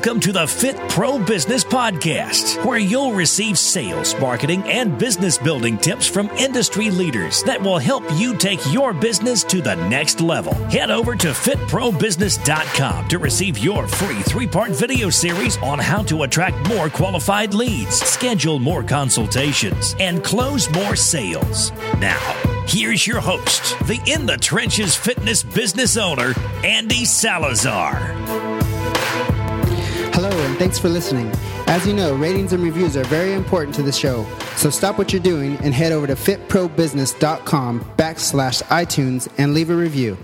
Welcome 0.00 0.20
to 0.20 0.32
the 0.32 0.46
Fit 0.46 0.78
Pro 0.88 1.22
Business 1.22 1.62
Podcast, 1.62 2.64
where 2.64 2.78
you'll 2.78 3.12
receive 3.12 3.58
sales, 3.58 4.18
marketing, 4.18 4.62
and 4.62 4.98
business 4.98 5.36
building 5.36 5.76
tips 5.76 6.06
from 6.06 6.30
industry 6.30 6.88
leaders 6.88 7.42
that 7.42 7.60
will 7.60 7.76
help 7.76 8.02
you 8.14 8.34
take 8.34 8.60
your 8.72 8.94
business 8.94 9.44
to 9.44 9.60
the 9.60 9.74
next 9.90 10.22
level. 10.22 10.54
Head 10.70 10.90
over 10.90 11.14
to 11.16 11.28
fitprobusiness.com 11.32 13.08
to 13.08 13.18
receive 13.18 13.58
your 13.58 13.86
free 13.86 14.22
three 14.22 14.46
part 14.46 14.70
video 14.70 15.10
series 15.10 15.58
on 15.58 15.78
how 15.78 16.02
to 16.04 16.22
attract 16.22 16.66
more 16.66 16.88
qualified 16.88 17.52
leads, 17.52 17.96
schedule 17.96 18.58
more 18.58 18.82
consultations, 18.82 19.94
and 20.00 20.24
close 20.24 20.70
more 20.70 20.96
sales. 20.96 21.72
Now, 21.98 22.50
Here's 22.66 23.04
your 23.04 23.20
host, 23.20 23.76
the 23.88 24.00
In 24.06 24.26
the 24.26 24.36
Trenches 24.36 24.94
fitness 24.94 25.42
business 25.42 25.96
owner, 25.96 26.34
Andy 26.62 27.04
Salazar. 27.04 28.39
Hello, 30.60 30.66
and 30.66 30.72
thanks 30.72 30.78
for 30.78 30.90
listening. 30.90 31.30
As 31.68 31.86
you 31.86 31.94
know, 31.94 32.14
ratings 32.16 32.52
and 32.52 32.62
reviews 32.62 32.94
are 32.96 33.04
very 33.04 33.32
important 33.32 33.74
to 33.76 33.82
the 33.82 33.92
show, 33.92 34.26
so 34.56 34.68
stop 34.68 34.98
what 34.98 35.10
you're 35.10 35.22
doing 35.22 35.56
and 35.58 35.72
head 35.72 35.90
over 35.90 36.06
to 36.06 36.14
fitprobusiness.com 36.14 37.80
backslash 37.96 38.62
iTunes 38.64 39.28
and 39.38 39.54
leave 39.54 39.70
a 39.70 39.74
review. 39.74 40.18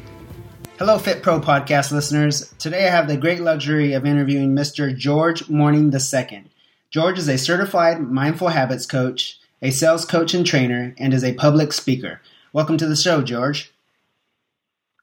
Hello, 0.78 0.98
Fit 0.98 1.22
Pro 1.22 1.40
podcast 1.40 1.90
listeners. 1.90 2.52
Today 2.58 2.86
I 2.86 2.90
have 2.90 3.08
the 3.08 3.16
great 3.16 3.40
luxury 3.40 3.94
of 3.94 4.04
interviewing 4.04 4.54
Mr. 4.54 4.94
George 4.94 5.48
Morning 5.48 5.90
II. 5.90 6.44
George 6.90 7.18
is 7.18 7.28
a 7.28 7.38
certified 7.38 8.00
mindful 8.00 8.48
habits 8.48 8.84
coach, 8.84 9.40
a 9.62 9.70
sales 9.70 10.04
coach 10.04 10.34
and 10.34 10.46
trainer, 10.46 10.94
and 10.98 11.14
is 11.14 11.24
a 11.24 11.32
public 11.32 11.72
speaker. 11.72 12.20
Welcome 12.52 12.76
to 12.76 12.86
the 12.86 12.96
show, 12.96 13.22
George. 13.22 13.72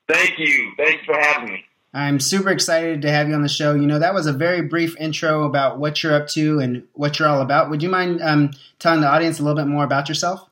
Thank 0.08 0.38
you. 0.38 0.74
Thanks 0.78 1.04
for 1.06 1.20
having 1.20 1.54
me. 1.54 1.66
I'm 1.94 2.20
super 2.20 2.50
excited 2.50 3.04
to 3.04 3.12
have 3.12 3.30
you 3.30 3.36
on 3.36 3.44
the 3.44 3.50
show. 3.50 3.76
You 3.76 3.86
know, 3.86 4.00
that 4.00 4.16
was 4.16 4.26
a 4.26 4.34
very 4.34 4.64
brief 4.64 4.98
intro 5.00 5.44
about 5.44 5.78
what 5.78 6.02
you're 6.02 6.16
up 6.16 6.28
to 6.30 6.60
and 6.60 6.84
what 6.94 7.20
you're 7.20 7.30
all 7.30 7.42
about. 7.42 7.70
Would 7.70 7.84
you 7.84 7.90
mind 7.90 8.20
um, 8.22 8.52
telling 8.80 9.02
the 9.02 9.08
audience 9.08 9.40
a 9.40 9.44
little 9.44 9.56
bit 9.56 9.70
more 9.70 9.84
about 9.84 10.10
yourself? 10.10 10.50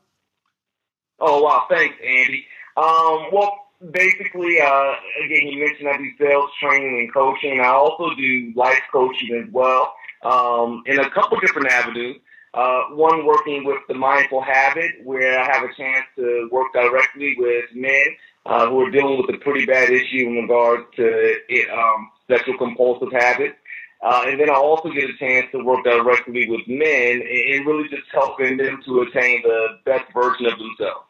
Oh, 1.18 1.42
wow. 1.42 1.64
Thanks, 1.68 1.96
Andy. 2.00 2.46
Um, 2.76 3.26
well, 3.32 3.58
basically, 3.90 4.60
uh, 4.60 4.92
again, 5.24 5.48
you 5.48 5.64
mentioned 5.64 5.88
I 5.88 5.96
do 5.96 6.10
sales 6.18 6.50
training 6.60 6.98
and 7.00 7.12
coaching. 7.12 7.60
I 7.60 7.68
also 7.68 8.14
do 8.14 8.52
life 8.54 8.82
coaching 8.92 9.34
as 9.34 9.52
well 9.52 9.94
um, 10.22 10.84
in 10.86 11.00
a 11.00 11.10
couple 11.10 11.40
different 11.40 11.68
avenues. 11.68 12.18
Uh, 12.54 12.82
one 12.90 13.24
working 13.24 13.64
with 13.64 13.78
the 13.88 13.94
mindful 13.94 14.42
habit, 14.42 14.90
where 15.04 15.40
I 15.40 15.44
have 15.44 15.64
a 15.64 15.74
chance 15.74 16.04
to 16.16 16.48
work 16.52 16.72
directly 16.74 17.34
with 17.38 17.64
men 17.74 18.04
uh, 18.46 18.68
who 18.68 18.80
are 18.80 18.90
dealing 18.90 19.18
with 19.18 19.34
a 19.34 19.38
pretty 19.38 19.66
bad 19.66 19.90
issue 19.90 20.26
in 20.26 20.34
regards 20.34 20.84
to 20.96 21.36
um, 21.72 22.10
sexual 22.30 22.56
compulsive 22.58 23.12
habits. 23.12 23.56
Uh, 24.02 24.24
and 24.26 24.40
then 24.40 24.50
I 24.50 24.54
also 24.54 24.90
get 24.90 25.08
a 25.08 25.16
chance 25.16 25.46
to 25.52 25.62
work 25.62 25.84
directly 25.84 26.48
with 26.50 26.66
men 26.66 27.22
and 27.22 27.66
really 27.66 27.88
just 27.88 28.02
helping 28.10 28.56
them 28.56 28.80
to 28.84 29.02
attain 29.02 29.42
the 29.42 29.78
best 29.84 30.12
version 30.12 30.46
of 30.46 30.58
themselves. 30.58 31.06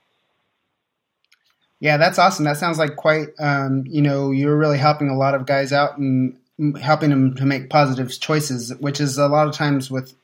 Yeah, 1.81 1.97
that's 1.97 2.19
awesome. 2.19 2.45
That 2.45 2.59
sounds 2.59 2.79
like 2.79 2.97
quite, 2.97 3.29
um, 3.39 3.85
you 3.89 4.03
know, 4.03 4.31
you're 4.31 4.57
really 4.57 4.79
helping 4.79 5.09
a 5.09 5.17
lot 5.17 5.35
of 5.35 5.47
guys 5.47 5.73
out 5.73 5.99
and 5.99 6.37
helping 6.81 7.11
them 7.11 7.35
to 7.37 7.47
make 7.47 7.71
positive 7.71 8.21
choices, 8.21 8.73
which 8.79 9.01
is 9.01 9.19
a 9.19 9.27
lot 9.27 9.49
of 9.49 9.55
times 9.55 9.91
with 9.91 10.15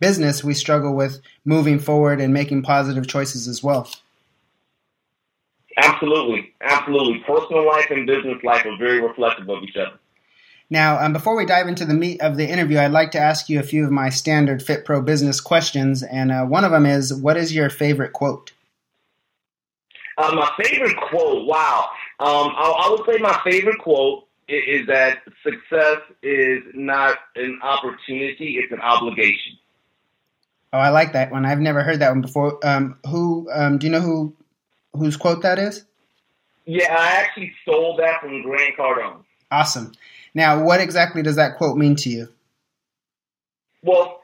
business, 0.00 0.44
we 0.44 0.54
struggle 0.54 0.94
with 0.94 1.20
moving 1.44 1.78
forward 1.78 2.20
and 2.20 2.34
making 2.34 2.62
positive 2.62 3.06
choices 3.06 3.48
as 3.48 3.62
well. 3.62 3.88
Absolutely, 5.76 6.54
absolutely. 6.62 7.18
Personal 7.26 7.66
life 7.66 7.86
and 7.90 8.06
business 8.06 8.42
life 8.42 8.64
are 8.64 8.76
very 8.78 9.00
reflective 9.00 9.48
of 9.48 9.62
each 9.62 9.76
other. 9.76 9.98
Now, 10.68 10.98
um, 10.98 11.12
before 11.12 11.36
we 11.36 11.46
dive 11.46 11.68
into 11.68 11.84
the 11.84 11.94
meat 11.94 12.20
of 12.20 12.36
the 12.36 12.48
interview, 12.48 12.78
I'd 12.78 12.90
like 12.90 13.12
to 13.12 13.20
ask 13.20 13.48
you 13.48 13.60
a 13.60 13.62
few 13.62 13.84
of 13.84 13.92
my 13.92 14.08
standard 14.08 14.62
Fit 14.62 14.84
Pro 14.84 15.00
business 15.00 15.40
questions, 15.40 16.02
and 16.02 16.32
uh, 16.32 16.44
one 16.44 16.64
of 16.64 16.72
them 16.72 16.86
is, 16.86 17.14
"What 17.14 17.36
is 17.36 17.54
your 17.54 17.70
favorite 17.70 18.12
quote?" 18.12 18.52
Uh, 20.18 20.34
my 20.34 20.50
favorite 20.64 20.96
quote. 20.96 21.46
Wow, 21.46 21.88
um, 22.18 22.52
I, 22.56 22.86
I, 22.86 22.90
would 22.90 23.06
say 23.06 23.20
my 23.20 23.38
favorite 23.44 23.78
quote 23.78 24.26
is, 24.48 24.80
is 24.80 24.86
that 24.88 25.18
success 25.44 25.98
is 26.22 26.62
not 26.74 27.18
an 27.36 27.60
opportunity; 27.62 28.56
it's 28.56 28.72
an 28.72 28.80
obligation. 28.80 29.58
Oh, 30.72 30.78
I 30.78 30.88
like 30.88 31.12
that 31.12 31.30
one. 31.30 31.46
I've 31.46 31.60
never 31.60 31.84
heard 31.84 32.00
that 32.00 32.10
one 32.10 32.22
before. 32.22 32.58
Um, 32.66 32.98
who 33.08 33.48
um, 33.52 33.78
do 33.78 33.86
you 33.86 33.92
know 33.92 34.00
who 34.00 34.34
whose 34.96 35.16
quote 35.16 35.42
that 35.42 35.58
is? 35.58 35.84
Yeah, 36.64 36.94
I 36.96 37.22
actually 37.22 37.52
stole 37.62 37.96
that 37.96 38.20
from 38.20 38.42
Grant 38.42 38.76
Cardone. 38.76 39.24
Awesome. 39.50 39.92
Now, 40.34 40.64
what 40.64 40.80
exactly 40.80 41.22
does 41.22 41.36
that 41.36 41.56
quote 41.56 41.76
mean 41.76 41.94
to 41.96 42.10
you? 42.10 42.28
Well, 43.82 44.20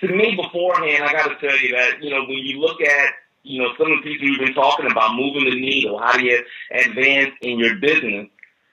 to 0.00 0.08
me 0.08 0.36
beforehand, 0.36 1.04
I 1.04 1.12
got 1.12 1.28
to 1.28 1.46
tell 1.46 1.58
you 1.58 1.74
that 1.74 2.02
you 2.02 2.10
know 2.10 2.22
when 2.22 2.38
you 2.38 2.60
look 2.60 2.80
at 2.80 3.14
you 3.42 3.60
know 3.60 3.70
some 3.76 3.90
of 3.90 4.02
the 4.02 4.10
people 4.10 4.28
you've 4.28 4.38
been 4.40 4.54
talking 4.54 4.90
about 4.90 5.14
moving 5.16 5.44
the 5.44 5.60
needle, 5.60 5.98
how 5.98 6.16
do 6.16 6.24
you 6.24 6.42
advance 6.72 7.32
in 7.42 7.58
your 7.58 7.76
business? 7.76 8.28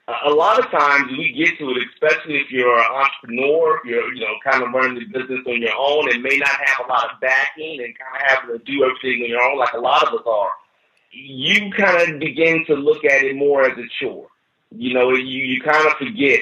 Uh, 0.08 0.14
a 0.24 0.30
lot 0.30 0.58
of 0.58 0.70
times 0.70 1.10
we 1.18 1.32
get 1.36 1.58
to 1.58 1.70
it, 1.70 1.82
especially 1.92 2.36
if 2.36 2.50
you're 2.50 2.78
an 2.78 2.86
entrepreneur, 2.90 3.78
you're, 3.84 4.14
you 4.14 4.20
know, 4.22 4.34
kind 4.42 4.62
of 4.62 4.72
running 4.72 4.94
the 4.94 5.04
business 5.04 5.40
on 5.46 5.60
your 5.60 5.76
own 5.76 6.10
and 6.10 6.22
may 6.22 6.38
not 6.38 6.48
have 6.48 6.86
a 6.86 6.88
lot 6.88 7.12
of 7.12 7.20
backing 7.20 7.84
and 7.84 7.94
kind 7.98 8.16
of 8.16 8.22
having 8.24 8.58
to 8.58 8.64
do 8.64 8.84
everything 8.84 9.22
on 9.24 9.28
your 9.28 9.42
own 9.42 9.58
like 9.58 9.74
a 9.74 9.78
lot 9.78 10.08
of 10.08 10.14
us 10.14 10.24
are. 10.26 10.50
You 11.20 11.72
kind 11.72 12.14
of 12.14 12.20
begin 12.20 12.64
to 12.66 12.74
look 12.74 13.04
at 13.04 13.24
it 13.24 13.36
more 13.36 13.62
as 13.62 13.76
a 13.76 13.86
chore. 14.00 14.28
You 14.70 14.94
know, 14.94 15.10
you, 15.10 15.44
you 15.44 15.60
kind 15.60 15.86
of 15.86 15.94
forget 15.94 16.40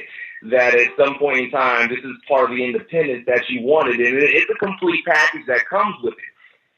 that 0.50 0.74
at 0.74 0.96
some 0.98 1.18
point 1.18 1.38
in 1.38 1.50
time, 1.50 1.88
this 1.88 2.00
is 2.00 2.12
part 2.28 2.50
of 2.50 2.56
the 2.56 2.64
independence 2.64 3.24
that 3.26 3.48
you 3.48 3.62
wanted, 3.62 3.96
and 4.00 4.18
it, 4.18 4.30
it's 4.30 4.50
a 4.50 4.64
complete 4.64 5.04
package 5.04 5.46
that 5.46 5.66
comes 5.68 5.96
with 6.02 6.14
it. 6.14 6.32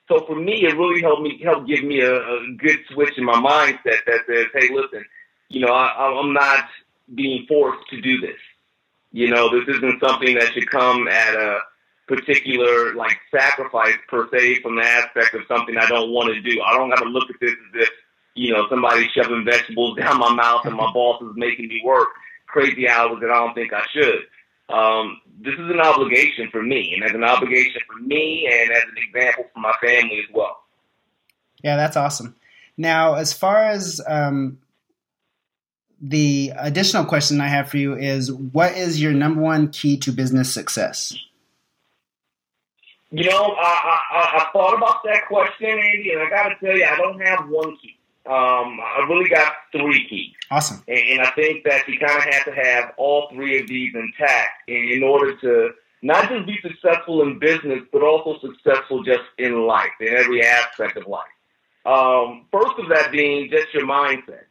So 0.09 0.25
for 0.27 0.37
me, 0.37 0.65
it 0.65 0.77
really 0.77 1.03
helped 1.03 1.23
me, 1.23 1.41
helped 1.43 1.67
give 1.67 1.85
me 1.85 2.01
a, 2.01 2.15
a 2.15 2.53
good 2.57 2.79
switch 2.91 3.19
in 3.19 3.25
my 3.25 3.35
mindset 3.35 4.05
that 4.07 4.21
says, 4.27 4.47
hey, 4.55 4.71
listen, 4.73 5.05
you 5.49 5.61
know, 5.61 5.73
I, 5.73 6.21
I'm 6.21 6.33
not 6.33 6.67
being 7.15 7.47
forced 7.47 7.89
to 7.91 8.01
do 8.01 8.21
this. 8.21 8.39
You 9.13 9.29
know, 9.29 9.51
this 9.51 9.77
isn't 9.77 10.01
something 10.01 10.35
that 10.39 10.53
should 10.53 10.71
come 10.71 11.09
at 11.09 11.35
a 11.35 11.61
particular 12.09 12.95
like 12.95 13.19
sacrifice 13.31 13.95
per 14.09 14.29
se 14.31 14.63
from 14.63 14.77
the 14.77 14.83
aspect 14.83 15.35
of 15.35 15.43
something 15.47 15.77
I 15.77 15.87
don't 15.87 16.11
want 16.11 16.35
to 16.35 16.41
do. 16.41 16.61
I 16.63 16.77
don't 16.77 16.91
have 16.91 17.01
to 17.01 17.09
look 17.09 17.31
at 17.31 17.37
this 17.41 17.53
as 17.53 17.83
if 17.83 17.91
you 18.35 18.53
know 18.53 18.67
somebody's 18.69 19.11
shoving 19.11 19.45
vegetables 19.45 19.97
down 19.99 20.19
my 20.19 20.35
mouth 20.35 20.65
and 20.65 20.75
my 20.75 20.91
boss 20.95 21.23
is 21.23 21.33
making 21.37 21.69
me 21.69 21.81
work 21.85 22.09
crazy 22.47 22.89
hours 22.89 23.19
that 23.21 23.31
I 23.31 23.35
don't 23.35 23.55
think 23.55 23.73
I 23.73 23.85
should. 23.93 24.21
Um, 24.71 25.21
this 25.41 25.55
is 25.55 25.71
an 25.71 25.81
obligation 25.81 26.49
for 26.51 26.63
me, 26.63 26.93
and 26.95 27.05
as 27.05 27.15
an 27.15 27.25
obligation 27.25 27.81
for 27.87 28.03
me, 28.03 28.49
and 28.51 28.71
as 28.71 28.83
an 28.83 28.97
example 28.97 29.45
for 29.55 29.61
my 29.61 29.73
family 29.81 30.19
as 30.19 30.35
well. 30.35 30.59
Yeah, 31.63 31.77
that's 31.77 31.97
awesome. 31.97 32.37
Now, 32.77 33.15
as 33.15 33.33
far 33.33 33.65
as 33.65 34.01
um, 34.07 34.59
the 36.01 36.53
additional 36.57 37.05
question 37.05 37.41
I 37.41 37.49
have 37.49 37.71
for 37.71 37.79
you 37.79 37.97
is 37.97 38.33
what 38.33 38.77
is 38.77 39.01
your 39.01 39.13
number 39.13 39.41
one 39.41 39.71
key 39.71 39.97
to 39.99 40.13
business 40.13 40.53
success? 40.53 41.15
You 43.11 43.25
know, 43.25 43.55
I, 43.59 44.01
I, 44.13 44.39
I 44.39 44.47
thought 44.53 44.77
about 44.77 45.03
that 45.05 45.27
question, 45.29 45.67
Andy, 45.67 46.13
and 46.13 46.21
I 46.21 46.29
got 46.29 46.49
to 46.49 46.57
tell 46.65 46.77
you, 46.77 46.85
I 46.85 46.97
don't 46.97 47.21
have 47.21 47.49
one 47.49 47.77
key. 47.79 47.97
Um, 48.27 48.79
I 48.81 49.07
really 49.09 49.31
got 49.31 49.55
three 49.73 50.07
keys. 50.09 50.35
Awesome. 50.51 50.83
And, 50.87 50.99
and 50.99 51.21
I 51.23 51.31
think 51.31 51.65
that 51.65 51.89
you 51.89 51.99
kind 51.99 52.19
of 52.19 52.25
have 52.25 52.45
to 52.45 52.53
have 52.53 52.93
all 52.99 53.31
three 53.33 53.59
of 53.61 53.67
these 53.67 53.95
intact 53.95 54.69
in, 54.69 54.91
in 54.91 55.03
order 55.03 55.35
to 55.39 55.71
not 56.03 56.29
just 56.29 56.47
be 56.47 56.59
successful 56.61 57.23
in 57.23 57.39
business, 57.39 57.81
but 57.91 58.03
also 58.03 58.39
successful 58.41 59.03
just 59.03 59.25
in 59.39 59.67
life, 59.67 59.91
in 60.01 60.09
every 60.09 60.45
aspect 60.45 60.99
of 60.99 61.07
life. 61.07 61.25
Um, 61.87 62.45
first 62.53 62.79
of 62.79 62.91
that 62.91 63.11
being 63.11 63.51
just 63.51 63.73
your 63.73 63.87
mindset. 63.87 64.45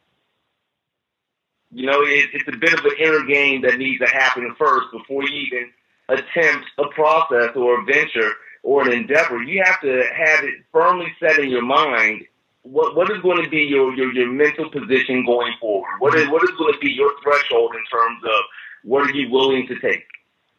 You 1.72 1.86
know, 1.86 2.02
it, 2.02 2.30
it's 2.34 2.48
a 2.48 2.58
bit 2.58 2.74
of 2.74 2.84
an 2.86 2.94
inner 3.00 3.24
game 3.26 3.62
that 3.62 3.78
needs 3.78 4.00
to 4.00 4.08
happen 4.08 4.56
first 4.58 4.88
before 4.92 5.24
you 5.24 5.48
even 5.48 5.70
attempt 6.10 6.66
a 6.80 6.88
process 6.88 7.56
or 7.56 7.82
a 7.82 7.84
venture 7.84 8.34
or 8.68 8.86
an 8.86 8.92
endeavor. 8.92 9.42
You 9.42 9.64
have 9.64 9.80
to 9.80 10.04
have 10.14 10.44
it 10.44 10.56
firmly 10.74 11.08
set 11.22 11.40
in 11.40 11.50
your 11.50 11.62
mind. 11.62 12.26
What 12.64 12.98
what 12.98 13.10
is 13.10 13.22
going 13.22 13.42
to 13.42 13.50
be 13.50 13.60
your, 13.60 13.94
your, 13.96 14.12
your 14.12 14.30
mental 14.30 14.70
position 14.70 15.26
going 15.26 15.54
forward? 15.62 15.88
What 16.00 16.16
is 16.16 16.28
what 16.28 16.44
is 16.44 16.52
going 16.58 16.74
to 16.74 16.80
be 16.80 16.92
your 16.92 17.12
threshold 17.24 17.76
in 17.76 17.84
terms 17.86 18.22
of 18.26 18.42
what 18.84 19.10
are 19.10 19.14
you 19.14 19.30
willing 19.30 19.68
to 19.68 19.80
take? 19.80 20.04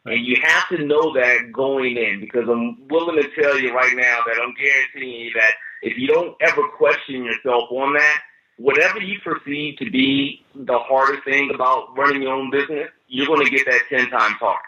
And 0.05 0.25
you 0.25 0.37
have 0.41 0.67
to 0.69 0.83
know 0.83 1.13
that 1.13 1.51
going 1.51 1.97
in 1.97 2.19
because 2.19 2.49
I'm 2.49 2.87
willing 2.87 3.21
to 3.21 3.29
tell 3.39 3.59
you 3.59 3.75
right 3.75 3.95
now 3.95 4.21
that 4.25 4.41
I'm 4.41 4.55
guaranteeing 4.55 5.25
you 5.25 5.33
that 5.35 5.51
if 5.83 5.95
you 5.95 6.07
don't 6.07 6.35
ever 6.41 6.67
question 6.67 7.23
yourself 7.23 7.69
on 7.69 7.93
that, 7.93 8.21
whatever 8.57 8.99
you 8.99 9.19
perceive 9.19 9.77
to 9.77 9.91
be 9.91 10.43
the 10.55 10.79
hardest 10.79 11.25
thing 11.25 11.51
about 11.53 11.95
running 11.95 12.23
your 12.23 12.33
own 12.33 12.49
business, 12.49 12.89
you're 13.07 13.27
going 13.27 13.45
to 13.45 13.51
get 13.51 13.67
that 13.67 13.81
10 13.89 14.09
times 14.09 14.35
harder. 14.39 14.63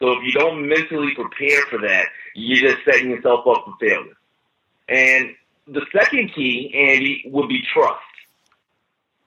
So 0.00 0.12
if 0.12 0.18
you 0.24 0.32
don't 0.32 0.68
mentally 0.68 1.14
prepare 1.14 1.62
for 1.70 1.78
that, 1.80 2.06
you're 2.34 2.70
just 2.70 2.84
setting 2.84 3.10
yourself 3.10 3.46
up 3.46 3.64
for 3.64 3.74
failure. 3.80 4.16
And 4.88 5.30
the 5.66 5.86
second 5.92 6.32
key, 6.34 6.72
Andy, 6.74 7.24
would 7.26 7.48
be 7.48 7.62
trust. 7.72 8.00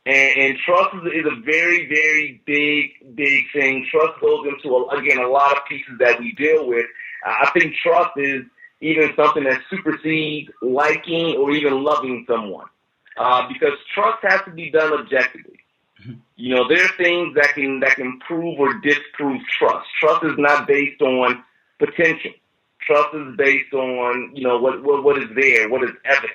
And, 0.05 0.39
and 0.39 0.57
trust 0.65 0.95
is, 0.95 1.13
is, 1.13 1.25
a 1.25 1.41
very, 1.41 1.87
very 1.87 2.41
big, 2.45 3.15
big 3.15 3.43
thing. 3.53 3.85
Trust 3.91 4.21
goes 4.21 4.47
into, 4.47 4.75
a, 4.75 4.87
again, 4.97 5.19
a 5.19 5.27
lot 5.27 5.57
of 5.57 5.65
pieces 5.67 5.93
that 5.99 6.19
we 6.19 6.33
deal 6.33 6.67
with. 6.67 6.85
I 7.25 7.49
think 7.53 7.73
trust 7.83 8.11
is 8.17 8.43
even 8.79 9.11
something 9.15 9.43
that 9.43 9.61
supersedes 9.69 10.49
liking 10.61 11.35
or 11.37 11.51
even 11.51 11.83
loving 11.83 12.25
someone. 12.29 12.67
Uh, 13.17 13.47
because 13.47 13.73
trust 13.95 14.19
has 14.21 14.41
to 14.45 14.51
be 14.51 14.69
done 14.69 14.93
objectively. 14.93 15.59
Mm-hmm. 16.01 16.13
You 16.35 16.55
know, 16.55 16.67
there 16.67 16.83
are 16.83 16.97
things 16.97 17.35
that 17.35 17.53
can 17.53 17.79
that 17.79 17.95
can 17.95 18.19
prove 18.19 18.59
or 18.59 18.79
disprove 18.79 19.41
trust. 19.57 19.87
Trust 19.99 20.23
is 20.25 20.37
not 20.37 20.67
based 20.67 21.01
on 21.01 21.43
potential. 21.79 22.31
Trust 22.81 23.15
is 23.15 23.35
based 23.35 23.73
on 23.73 24.31
you 24.35 24.43
know 24.43 24.59
what 24.59 24.83
what, 24.83 25.03
what 25.03 25.17
is 25.17 25.29
there, 25.35 25.69
what 25.69 25.83
is 25.83 25.91
evident. 26.05 26.33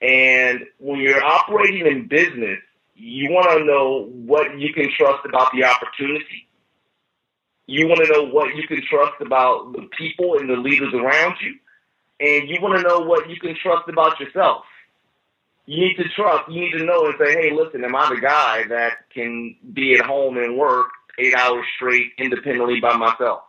And 0.00 0.66
when 0.78 1.00
you're 1.00 1.22
operating 1.22 1.86
in 1.86 2.08
business, 2.08 2.58
you 2.94 3.30
want 3.30 3.58
to 3.58 3.64
know 3.64 4.08
what 4.26 4.58
you 4.58 4.72
can 4.72 4.90
trust 4.96 5.24
about 5.24 5.52
the 5.52 5.64
opportunity. 5.64 6.48
You 7.66 7.86
want 7.86 8.04
to 8.04 8.12
know 8.12 8.24
what 8.24 8.54
you 8.56 8.66
can 8.66 8.82
trust 8.88 9.20
about 9.20 9.72
the 9.72 9.88
people 9.96 10.38
and 10.38 10.48
the 10.48 10.56
leaders 10.56 10.92
around 10.92 11.36
you. 11.40 11.54
And 12.18 12.48
you 12.48 12.60
want 12.60 12.80
to 12.80 12.86
know 12.86 13.00
what 13.00 13.30
you 13.30 13.38
can 13.38 13.56
trust 13.60 13.88
about 13.88 14.18
yourself. 14.18 14.64
You 15.66 15.84
need 15.84 15.96
to 15.96 16.08
trust, 16.16 16.50
you 16.50 16.60
need 16.60 16.72
to 16.72 16.84
know 16.84 17.06
and 17.06 17.14
say, 17.18 17.32
hey, 17.34 17.52
listen, 17.52 17.84
am 17.84 17.94
I 17.94 18.08
the 18.08 18.20
guy 18.20 18.64
that 18.68 19.10
can 19.14 19.56
be 19.72 19.94
at 19.94 20.04
home 20.04 20.36
and 20.36 20.58
work 20.58 20.88
eight 21.18 21.34
hours 21.34 21.64
straight 21.76 22.12
independently 22.18 22.80
by 22.80 22.96
myself? 22.96 23.42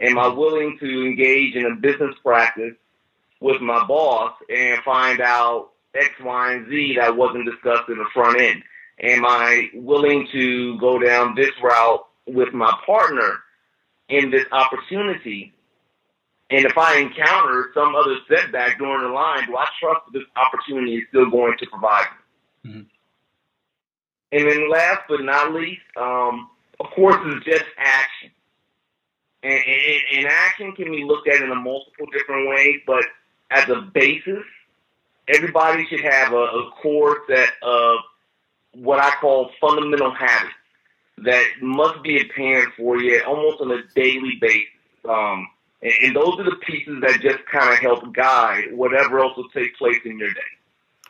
Am 0.00 0.18
I 0.18 0.28
willing 0.28 0.78
to 0.80 1.06
engage 1.06 1.54
in 1.54 1.66
a 1.66 1.74
business 1.74 2.14
practice 2.24 2.74
with 3.40 3.60
my 3.60 3.84
boss 3.86 4.32
and 4.48 4.82
find 4.82 5.20
out 5.20 5.70
X, 5.94 6.10
Y, 6.22 6.52
and 6.52 6.68
Z 6.68 6.96
that 6.98 7.16
wasn't 7.16 7.46
discussed 7.50 7.88
in 7.88 7.98
the 7.98 8.06
front 8.14 8.40
end? 8.40 8.62
Am 9.00 9.24
I 9.26 9.68
willing 9.74 10.26
to 10.32 10.78
go 10.78 10.98
down 10.98 11.34
this 11.34 11.50
route 11.62 12.06
with 12.26 12.52
my 12.54 12.72
partner 12.86 13.40
in 14.08 14.30
this 14.30 14.46
opportunity? 14.52 15.52
And 16.50 16.64
if 16.64 16.78
I 16.78 16.96
encounter 16.98 17.70
some 17.74 17.94
other 17.94 18.16
setback 18.28 18.78
during 18.78 19.02
the 19.02 19.12
line, 19.12 19.46
do 19.46 19.56
I 19.56 19.66
trust 19.78 20.06
that 20.06 20.18
this 20.18 20.28
opportunity 20.36 20.96
is 20.96 21.04
still 21.10 21.30
going 21.30 21.58
to 21.58 21.66
provide 21.66 22.06
me? 22.64 22.70
Mm-hmm. 22.70 22.80
And 24.32 24.50
then 24.50 24.70
last 24.70 25.02
but 25.08 25.22
not 25.22 25.52
least, 25.54 25.82
um, 25.96 26.48
of 26.80 26.86
course, 26.90 27.16
is 27.26 27.44
just 27.44 27.64
action. 27.76 28.30
And, 29.42 29.52
and, 29.52 30.02
and 30.12 30.26
action 30.26 30.72
can 30.72 30.90
be 30.90 31.04
looked 31.04 31.28
at 31.28 31.40
in 31.42 31.50
a 31.50 31.54
multiple 31.54 32.06
different 32.12 32.48
ways, 32.48 32.80
but 32.86 33.04
as 33.50 33.68
a 33.68 33.82
basis, 33.92 34.44
everybody 35.28 35.86
should 35.86 36.00
have 36.00 36.32
a, 36.32 36.36
a 36.36 36.70
core 36.82 37.18
set 37.28 37.50
of 37.62 37.98
what 38.72 39.00
I 39.00 39.10
call 39.20 39.50
fundamental 39.60 40.12
habits 40.12 40.54
that 41.18 41.44
must 41.60 42.02
be 42.02 42.20
apparent 42.20 42.74
for 42.76 42.98
you 42.98 43.22
almost 43.26 43.60
on 43.60 43.70
a 43.70 43.82
daily 43.94 44.38
basis. 44.40 44.68
Um, 45.08 45.48
and, 45.82 45.92
and 46.02 46.16
those 46.16 46.38
are 46.38 46.44
the 46.44 46.56
pieces 46.66 47.00
that 47.02 47.20
just 47.20 47.44
kind 47.46 47.72
of 47.72 47.78
help 47.78 48.12
guide 48.14 48.72
whatever 48.72 49.20
else 49.20 49.36
will 49.36 49.48
take 49.50 49.76
place 49.76 50.00
in 50.04 50.18
your 50.18 50.32
day. 50.32 50.40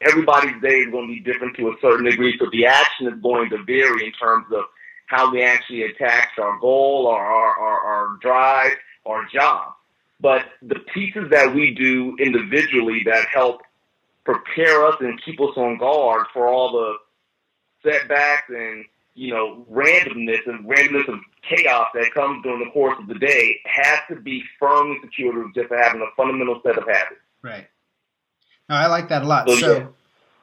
Everybody's 0.02 0.60
day 0.62 0.78
is 0.78 0.90
going 0.90 1.08
to 1.08 1.14
be 1.14 1.20
different 1.20 1.56
to 1.56 1.68
a 1.68 1.74
certain 1.80 2.04
degree, 2.04 2.36
so 2.38 2.46
the 2.52 2.66
action 2.66 3.08
is 3.08 3.20
going 3.20 3.50
to 3.50 3.62
vary 3.64 4.06
in 4.06 4.12
terms 4.12 4.46
of 4.52 4.64
how 5.06 5.32
we 5.32 5.42
actually 5.42 5.82
attack 5.82 6.32
our 6.38 6.58
goal, 6.60 7.08
our, 7.08 7.26
our, 7.26 7.56
our, 7.56 7.80
our 7.80 8.16
drive, 8.20 8.74
our 9.06 9.26
job. 9.32 9.72
But 10.20 10.46
the 10.62 10.80
pieces 10.94 11.30
that 11.30 11.54
we 11.54 11.74
do 11.74 12.16
individually 12.18 13.02
that 13.06 13.26
help 13.28 13.62
prepare 14.24 14.86
us 14.86 14.96
and 15.00 15.20
keep 15.24 15.40
us 15.40 15.56
on 15.56 15.78
guard 15.78 16.26
for 16.32 16.48
all 16.48 16.72
the 16.72 16.96
setbacks 17.82 18.50
and 18.50 18.84
you 19.18 19.34
know 19.34 19.66
randomness 19.70 20.46
and 20.46 20.64
randomness 20.64 21.08
of 21.08 21.18
chaos 21.42 21.88
that 21.94 22.14
comes 22.14 22.42
during 22.44 22.64
the 22.64 22.70
course 22.70 22.96
of 23.00 23.08
the 23.08 23.18
day 23.18 23.56
has 23.66 23.98
to 24.08 24.16
be 24.16 24.42
firmly 24.60 24.96
secured 25.02 25.36
with 25.36 25.54
just 25.54 25.72
having 25.72 26.00
a 26.00 26.06
fundamental 26.16 26.60
set 26.64 26.78
of 26.78 26.84
habits. 26.86 27.20
Right. 27.42 27.66
No, 28.68 28.76
I 28.76 28.86
like 28.86 29.08
that 29.08 29.22
a 29.22 29.26
lot. 29.26 29.48
So, 29.48 29.56
so 29.56 29.76
yeah. 29.78 29.86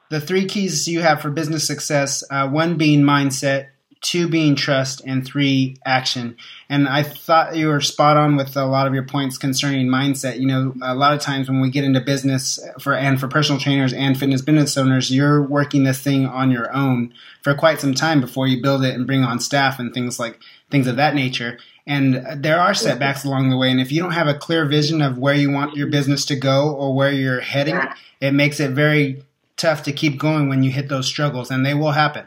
the 0.10 0.20
three 0.20 0.46
keys 0.46 0.88
you 0.88 1.02
have 1.02 1.22
for 1.22 1.30
business 1.30 1.66
success: 1.66 2.24
uh, 2.30 2.50
one 2.50 2.78
being 2.78 3.02
mindset, 3.02 3.70
two 4.06 4.28
being 4.28 4.54
trust, 4.56 5.02
and 5.04 5.26
three 5.26 5.78
action. 5.84 6.38
And 6.70 6.88
I 6.88 7.02
thought 7.02 7.56
you 7.56 7.70
were 7.70 7.82
spot 7.82 8.18
on 8.18 8.36
with 8.36 8.56
a 8.56 8.66
lot 8.66 8.86
of 8.86 8.94
your 8.94 9.04
points 9.04 9.40
concerning 9.40 9.88
mindset. 9.88 10.40
You 10.40 10.46
know, 10.46 10.76
a 10.84 10.94
lot 10.94 11.16
of 11.16 11.22
times 11.22 11.50
when 11.50 11.60
we 11.60 11.72
get 11.72 11.84
into 11.84 12.00
business 12.00 12.60
for 12.80 12.94
and 12.94 13.20
for 13.20 13.28
personal 13.28 13.60
trainers 13.60 13.94
and 13.94 14.16
fitness 14.16 14.44
business 14.44 14.78
owners, 14.78 15.10
you're 15.10 15.42
working 15.42 15.86
this 15.86 16.02
thing 16.02 16.28
on 16.28 16.52
your 16.52 16.72
own 16.72 17.16
for 17.42 17.56
quite 17.56 17.80
some 17.80 17.96
time 17.96 18.22
before 18.22 18.48
you 18.48 18.62
build 18.62 18.84
it 18.84 18.94
and 18.94 19.08
bring 19.08 19.24
on 19.24 19.40
staff 19.40 19.80
and 19.80 19.92
things 19.92 20.20
like 20.20 20.40
things 20.70 20.86
of 20.86 20.98
that 20.98 21.16
nature. 21.16 21.58
And 21.88 22.44
there 22.44 22.60
are 22.60 22.76
setbacks 22.76 23.26
along 23.26 23.50
the 23.50 23.58
way. 23.58 23.72
And 23.72 23.82
if 23.82 23.92
you 23.92 24.04
don't 24.04 24.12
have 24.12 24.28
a 24.28 24.38
clear 24.38 24.66
vision 24.66 25.02
of 25.02 25.18
where 25.18 25.34
you 25.34 25.50
want 25.50 25.76
your 25.76 25.88
business 25.88 26.26
to 26.26 26.36
go 26.36 26.72
or 26.72 26.96
where 26.96 27.12
you're 27.12 27.42
heading, 27.42 27.80
it 28.22 28.36
makes 28.36 28.60
it 28.60 28.72
very 28.72 29.24
tough 29.58 29.82
to 29.84 29.92
keep 29.92 30.20
going 30.20 30.48
when 30.48 30.62
you 30.62 30.70
hit 30.70 30.90
those 30.90 31.08
struggles, 31.08 31.50
and 31.50 31.66
they 31.66 31.74
will 31.74 31.94
happen. 31.94 32.26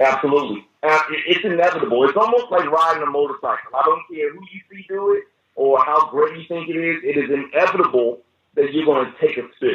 Absolutely. 0.00 0.66
It's 0.82 1.44
inevitable. 1.44 2.08
It's 2.08 2.16
almost 2.16 2.50
like 2.50 2.70
riding 2.70 3.02
a 3.02 3.10
motorcycle. 3.10 3.74
I 3.74 3.82
don't 3.84 4.02
care 4.08 4.32
who 4.32 4.40
you 4.52 4.60
see 4.70 4.86
do 4.88 5.12
it 5.14 5.24
or 5.56 5.84
how 5.84 6.08
great 6.10 6.38
you 6.38 6.44
think 6.46 6.68
it 6.68 6.76
is. 6.78 7.02
It 7.02 7.18
is 7.18 7.30
inevitable 7.30 8.20
that 8.54 8.72
you're 8.72 8.84
going 8.86 9.06
to 9.06 9.26
take 9.26 9.36
a 9.36 9.48
spill. 9.56 9.70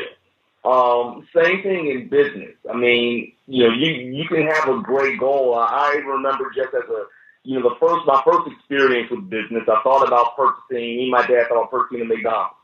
Um, 0.64 1.28
same 1.36 1.62
thing 1.62 1.88
in 1.92 2.08
business. 2.08 2.56
I 2.72 2.76
mean, 2.76 3.34
you 3.48 3.68
know, 3.68 3.74
you 3.74 3.92
you 4.14 4.26
can 4.30 4.48
have 4.48 4.70
a 4.70 4.82
great 4.82 5.20
goal. 5.20 5.56
I, 5.56 5.66
I 5.66 5.96
remember 6.08 6.52
just 6.56 6.74
as 6.74 6.90
a 6.90 7.04
you 7.44 7.60
know 7.60 7.70
the 7.70 7.76
first 7.82 8.06
my 8.06 8.22
first 8.24 8.50
experience 8.50 9.12
with 9.12 9.30
business, 9.30 9.64
I 9.68 9.82
thought 9.84 10.08
about 10.08 10.38
purchasing. 10.38 10.78
Me 10.78 11.02
and 11.04 11.12
my 11.12 11.28
dad 11.28 11.50
thought 11.50 11.58
about 11.58 11.72
purchasing 11.72 12.04
a 12.04 12.06
McDonald's, 12.06 12.56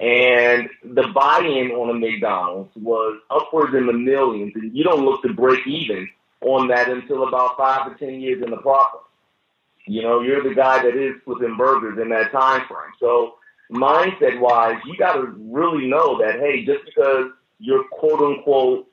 and 0.00 0.70
the 0.84 1.08
buy-in 1.08 1.72
on 1.72 1.90
a 1.90 1.98
McDonald's 1.98 2.70
was 2.76 3.20
upwards 3.28 3.74
in 3.74 3.86
the 3.86 3.92
millions, 3.92 4.52
and 4.54 4.74
you 4.74 4.82
don't 4.82 5.04
look 5.04 5.20
to 5.24 5.34
break 5.34 5.66
even 5.66 6.08
on 6.44 6.68
that 6.68 6.88
until 6.88 7.26
about 7.26 7.56
five 7.56 7.90
to 7.90 8.04
ten 8.04 8.20
years 8.20 8.42
in 8.42 8.50
the 8.50 8.58
process. 8.58 9.00
You 9.86 10.02
know, 10.02 10.20
you're 10.20 10.42
the 10.42 10.54
guy 10.54 10.82
that 10.82 10.96
is 10.96 11.14
flipping 11.24 11.56
burgers 11.56 11.98
in 12.00 12.08
that 12.10 12.32
time 12.32 12.66
frame. 12.66 12.92
So 13.00 13.34
mindset 13.70 14.40
wise, 14.40 14.80
you 14.86 14.96
got 14.96 15.14
to 15.14 15.34
really 15.38 15.86
know 15.86 16.18
that 16.18 16.40
hey, 16.40 16.64
just 16.64 16.84
because 16.86 17.30
your 17.58 17.84
quote 17.88 18.20
unquote 18.20 18.86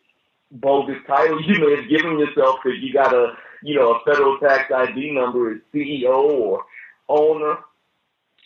bogus 0.52 0.98
title 1.08 1.42
you 1.46 1.60
may 1.60 1.76
have 1.76 1.90
given 1.90 2.20
yourself 2.20 2.58
because 2.64 2.80
you 2.82 2.92
got 2.92 3.14
a 3.14 3.34
you 3.64 3.76
know 3.76 3.94
a 3.94 4.00
federal 4.06 4.38
tax 4.40 4.72
ID 4.72 5.12
number 5.12 5.54
as 5.54 5.60
CEO 5.74 6.30
or 6.30 6.66
owner 7.08 7.58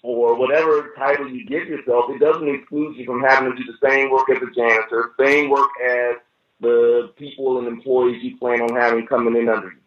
or 0.04 0.36
whatever 0.36 0.94
title 0.98 1.28
you 1.28 1.46
give 1.46 1.68
yourself, 1.68 2.06
it 2.12 2.20
doesn't 2.20 2.48
exclude 2.48 2.96
you 2.96 3.06
from 3.06 3.24
having 3.24 3.50
to 3.50 3.58
do 3.58 3.64
the 3.64 3.90
same 3.90 4.12
work 4.12 4.30
as 4.30 4.38
a 4.38 4.52
janitor, 4.54 5.14
same 5.20 5.50
work 5.50 5.70
as 5.84 6.18
the 6.66 7.14
people 7.16 7.60
and 7.60 7.68
employees 7.68 8.24
you 8.24 8.38
plan 8.38 8.62
on 8.62 8.76
having 8.76 9.06
coming 9.08 9.36
in 9.36 9.50
under 9.50 9.68
you. 9.68 9.78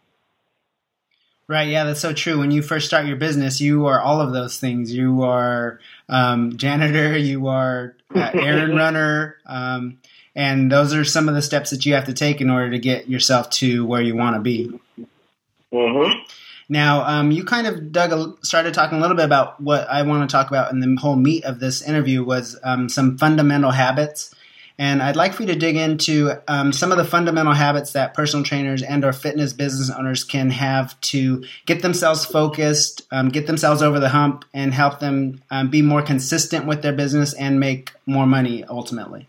Right. 1.49 1.69
Yeah, 1.69 1.85
that's 1.85 2.01
so 2.01 2.13
true. 2.13 2.39
When 2.39 2.51
you 2.51 2.61
first 2.61 2.87
start 2.87 3.07
your 3.07 3.17
business, 3.17 3.59
you 3.59 3.87
are 3.87 4.01
all 4.01 4.21
of 4.21 4.35
those 4.35 4.59
things. 4.61 4.93
You 4.93 5.23
are 5.23 5.81
um, 6.09 6.59
janitor. 6.59 7.17
You 7.17 7.47
are 7.47 7.97
uh, 8.15 8.31
errand 8.35 8.77
runner. 8.77 9.39
Um, 9.47 9.99
and 10.35 10.71
those 10.71 10.93
are 10.93 11.07
some 11.07 11.27
of 11.27 11.35
the 11.35 11.41
steps 11.41 11.71
that 11.71 11.87
you 11.87 11.95
have 11.95 12.05
to 12.05 12.13
take 12.13 12.43
in 12.43 12.51
order 12.51 12.71
to 12.71 12.79
get 12.79 13.09
yourself 13.09 13.49
to 13.51 13.87
where 13.87 14.03
you 14.03 14.15
want 14.15 14.37
to 14.37 14.41
be. 14.41 14.79
Mm-hmm. 15.73 16.21
Now, 16.69 17.03
um, 17.05 17.31
you 17.31 17.45
kind 17.45 17.67
of 17.67 17.93
dug 17.93 18.13
a, 18.13 18.35
started 18.45 18.75
talking 18.75 18.99
a 18.99 19.01
little 19.01 19.17
bit 19.17 19.25
about 19.25 19.59
what 19.59 19.89
I 19.89 20.03
want 20.03 20.29
to 20.29 20.33
talk 20.33 20.49
about 20.49 20.71
in 20.71 20.81
the 20.81 21.01
whole 21.01 21.17
meat 21.17 21.45
of 21.45 21.61
this 21.61 21.81
interview 21.81 22.23
was 22.23 22.59
um, 22.63 22.91
some 22.91 23.17
fundamental 23.17 23.71
habits 23.71 24.35
and 24.79 25.03
I'd 25.03 25.17
like 25.17 25.35
for 25.35 25.43
you 25.43 25.49
to 25.49 25.57
dig 25.57 25.77
into 25.77 26.31
um, 26.47 26.73
some 26.73 26.93
of 26.93 26.99
the 26.99 27.05
fundamental 27.05 27.53
habits 27.53 27.93
that 27.93 28.15
personal 28.15 28.45
trainers 28.45 28.81
and 28.83 29.05
or 29.05 29.13
fitness 29.13 29.53
business 29.53 29.91
owners 29.91 30.23
can 30.23 30.51
have 30.51 30.99
to 31.03 31.45
get 31.67 31.83
themselves 31.83 32.25
focused, 32.25 33.03
um, 33.11 33.29
get 33.29 33.49
themselves 33.49 33.83
over 33.83 33.99
the 33.99 34.09
hump, 34.09 34.45
and 34.55 34.73
help 34.73 35.01
them 35.01 35.43
um, 35.51 35.69
be 35.69 35.83
more 35.83 36.01
consistent 36.01 36.67
with 36.67 36.83
their 36.83 36.93
business 36.93 37.35
and 37.35 37.59
make 37.59 37.91
more 38.07 38.27
money 38.27 38.63
ultimately. 38.65 39.27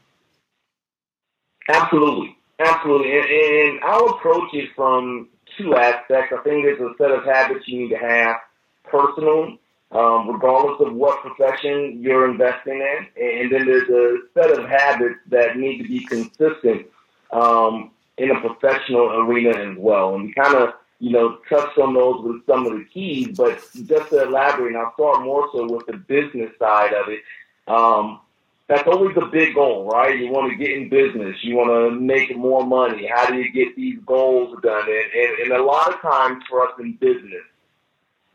Absolutely, 1.67 2.37
absolutely, 2.59 3.17
and, 3.17 3.25
and 3.25 3.79
I'll 3.83 4.09
approach 4.09 4.53
it 4.53 4.69
from 4.75 5.29
two 5.57 5.75
aspects. 5.75 6.31
I 6.31 6.43
think 6.43 6.63
there's 6.63 6.79
a 6.79 6.93
set 6.97 7.11
of 7.11 7.23
habits 7.25 7.67
you 7.67 7.81
need 7.81 7.89
to 7.89 7.97
have 7.97 8.35
personal 8.83 9.57
um, 9.91 10.29
regardless 10.29 10.87
of 10.87 10.93
what 10.93 11.21
profession 11.21 12.01
you're 12.01 12.29
investing 12.29 12.81
in. 12.81 13.07
And 13.21 13.51
then 13.51 13.65
there's 13.65 13.89
a 13.89 14.17
set 14.33 14.57
of 14.57 14.69
habits 14.69 15.19
that 15.27 15.57
need 15.57 15.81
to 15.81 15.87
be 15.87 16.05
consistent 16.05 16.85
um, 17.31 17.91
in 18.17 18.31
a 18.31 18.39
professional 18.39 19.21
arena 19.21 19.71
as 19.71 19.77
well. 19.77 20.15
And 20.15 20.25
we 20.25 20.33
kind 20.33 20.55
of, 20.55 20.73
you 20.99 21.11
know, 21.11 21.37
touched 21.49 21.77
on 21.79 21.93
those 21.93 22.21
with 22.23 22.45
some 22.45 22.65
of 22.65 22.73
the 22.73 22.85
keys, 22.85 23.37
but 23.37 23.59
just 23.73 24.09
to 24.09 24.23
elaborate, 24.23 24.73
and 24.73 24.77
I'll 24.77 24.93
start 24.93 25.23
more 25.23 25.49
so 25.53 25.71
with 25.71 25.87
the 25.87 25.97
business 25.97 26.51
side 26.59 26.93
of 26.93 27.07
it. 27.09 27.21
Um, 27.67 28.19
that's 28.67 28.87
always 28.87 29.17
a 29.17 29.25
big 29.25 29.55
goal, 29.55 29.85
right? 29.85 30.19
You 30.19 30.31
want 30.31 30.51
to 30.51 30.57
get 30.57 30.77
in 30.77 30.89
business. 30.89 31.35
You 31.41 31.55
want 31.55 31.69
to 31.69 31.99
make 31.99 32.37
more 32.37 32.63
money. 32.63 33.09
How 33.11 33.25
do 33.27 33.37
you 33.37 33.51
get 33.51 33.75
these 33.75 33.97
goals 34.05 34.55
done? 34.61 34.87
And, 34.87 35.11
and, 35.23 35.39
and 35.39 35.51
a 35.53 35.63
lot 35.63 35.91
of 35.91 35.99
times 36.01 36.43
for 36.47 36.67
us 36.67 36.73
in 36.79 36.93
business, 36.93 37.41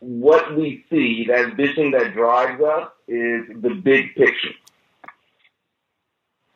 what 0.01 0.57
we 0.57 0.85
see, 0.91 1.27
that 1.29 1.57
vision 1.57 1.91
that 1.93 2.13
drives 2.15 2.63
us 2.63 2.91
is 3.09 3.43
the 3.63 3.81
big 3.83 4.15
picture. 4.15 4.55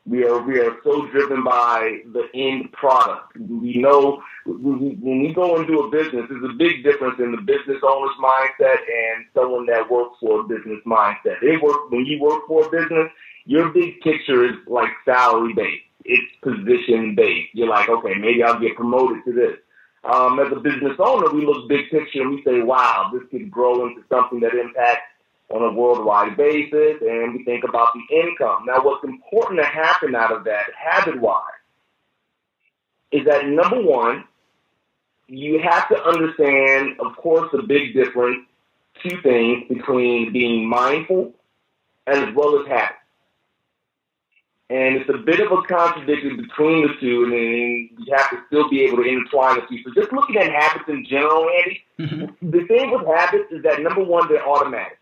We 0.06 0.24
are 0.24 0.40
we 0.40 0.58
are 0.58 0.76
so 0.84 1.06
driven 1.08 1.44
by 1.44 1.98
the 2.14 2.28
end 2.34 2.72
product. 2.72 3.36
We 3.36 3.76
know 3.76 4.22
when 4.46 5.20
we 5.20 5.34
go 5.34 5.60
into 5.60 5.80
a 5.80 5.90
business, 5.90 6.24
there's 6.30 6.50
a 6.50 6.54
big 6.56 6.82
difference 6.82 7.16
in 7.18 7.32
the 7.32 7.42
business 7.42 7.76
owner's 7.82 8.16
mindset 8.18 8.78
and 8.78 9.26
someone 9.34 9.66
that 9.66 9.90
works 9.90 10.16
for 10.20 10.40
a 10.40 10.44
business 10.44 10.78
mindset. 10.86 11.40
They 11.42 11.58
work 11.58 11.90
when 11.90 12.06
you 12.06 12.22
work 12.22 12.46
for 12.46 12.66
a 12.66 12.70
business, 12.70 13.10
your 13.44 13.68
big 13.68 14.00
picture 14.00 14.46
is 14.46 14.56
like 14.66 14.90
salary 15.04 15.52
based. 15.52 15.84
It's 16.06 16.32
position 16.42 17.14
based. 17.14 17.50
You're 17.52 17.68
like, 17.68 17.90
okay, 17.90 18.14
maybe 18.14 18.42
I'll 18.42 18.58
get 18.58 18.76
promoted 18.76 19.24
to 19.26 19.32
this. 19.32 19.58
Um, 20.04 20.38
as 20.38 20.52
a 20.52 20.60
business 20.60 20.96
owner, 20.98 21.32
we 21.32 21.44
look 21.44 21.68
big 21.68 21.90
picture 21.90 22.22
and 22.22 22.30
we 22.30 22.42
say, 22.42 22.60
wow, 22.60 23.10
this 23.12 23.22
could 23.30 23.50
grow 23.50 23.86
into 23.86 24.02
something 24.08 24.40
that 24.40 24.54
impacts 24.54 25.02
on 25.50 25.62
a 25.62 25.72
worldwide 25.72 26.36
basis, 26.36 27.00
and 27.00 27.32
we 27.34 27.42
think 27.44 27.64
about 27.64 27.88
the 27.94 28.16
income. 28.16 28.64
Now, 28.66 28.84
what's 28.84 29.02
important 29.02 29.60
to 29.60 29.66
happen 29.66 30.14
out 30.14 30.30
of 30.30 30.44
that, 30.44 30.66
habit-wise, 30.76 31.40
is 33.12 33.24
that 33.24 33.46
number 33.46 33.80
one, 33.80 34.24
you 35.26 35.58
have 35.60 35.88
to 35.88 36.02
understand, 36.04 37.00
of 37.00 37.16
course, 37.16 37.50
the 37.52 37.62
big 37.62 37.94
difference, 37.94 38.46
two 39.02 39.20
things 39.22 39.64
between 39.68 40.32
being 40.32 40.68
mindful 40.68 41.32
as 42.06 42.28
well 42.34 42.60
as 42.60 42.66
habit. 42.66 42.96
And 44.70 44.96
it's 44.96 45.08
a 45.08 45.16
bit 45.16 45.40
of 45.40 45.50
a 45.50 45.62
contradiction 45.62 46.36
between 46.36 46.86
the 46.86 46.94
two, 47.00 47.24
and 47.24 47.32
then 47.32 47.90
you 47.98 48.14
have 48.14 48.28
to 48.30 48.38
still 48.48 48.68
be 48.68 48.82
able 48.82 48.98
to 48.98 49.08
intertwine 49.08 49.56
the 49.56 49.62
two. 49.62 49.82
So 49.82 49.98
just 49.98 50.12
looking 50.12 50.36
at 50.36 50.52
habits 50.52 50.84
in 50.88 51.06
general, 51.06 51.48
Andy, 51.48 51.84
mm-hmm. 51.98 52.50
the 52.50 52.66
thing 52.66 52.90
with 52.90 53.06
habits 53.06 53.50
is 53.50 53.62
that 53.62 53.80
number 53.80 54.04
one, 54.04 54.28
they're 54.28 54.46
automatic. 54.46 54.98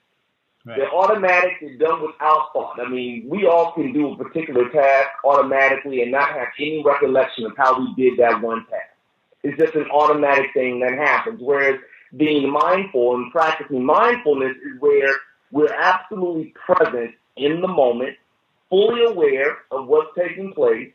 Right. 0.64 0.78
They're 0.78 0.94
automatic. 0.94 1.54
They're 1.60 1.78
done 1.78 2.00
without 2.00 2.52
thought. 2.52 2.78
I 2.80 2.88
mean, 2.88 3.26
we 3.28 3.46
all 3.46 3.72
can 3.72 3.92
do 3.92 4.12
a 4.12 4.16
particular 4.16 4.68
task 4.68 5.10
automatically 5.24 6.02
and 6.02 6.12
not 6.12 6.28
have 6.30 6.48
any 6.60 6.82
recollection 6.84 7.46
of 7.46 7.56
how 7.56 7.78
we 7.78 7.92
did 7.94 8.18
that 8.20 8.40
one 8.40 8.66
task. 8.66 8.90
It's 9.42 9.58
just 9.58 9.74
an 9.74 9.88
automatic 9.90 10.52
thing 10.54 10.80
that 10.80 10.92
happens. 10.92 11.40
Whereas 11.40 11.78
being 12.16 12.50
mindful 12.50 13.16
and 13.16 13.30
practicing 13.32 13.84
mindfulness 13.84 14.56
is 14.56 14.80
where 14.80 15.14
we're 15.50 15.72
absolutely 15.72 16.52
present 16.66 17.14
in 17.36 17.60
the 17.60 17.68
moment, 17.68 18.16
fully 18.68 19.04
aware 19.04 19.58
of 19.70 19.86
what's 19.86 20.10
taking 20.16 20.52
place 20.52 20.92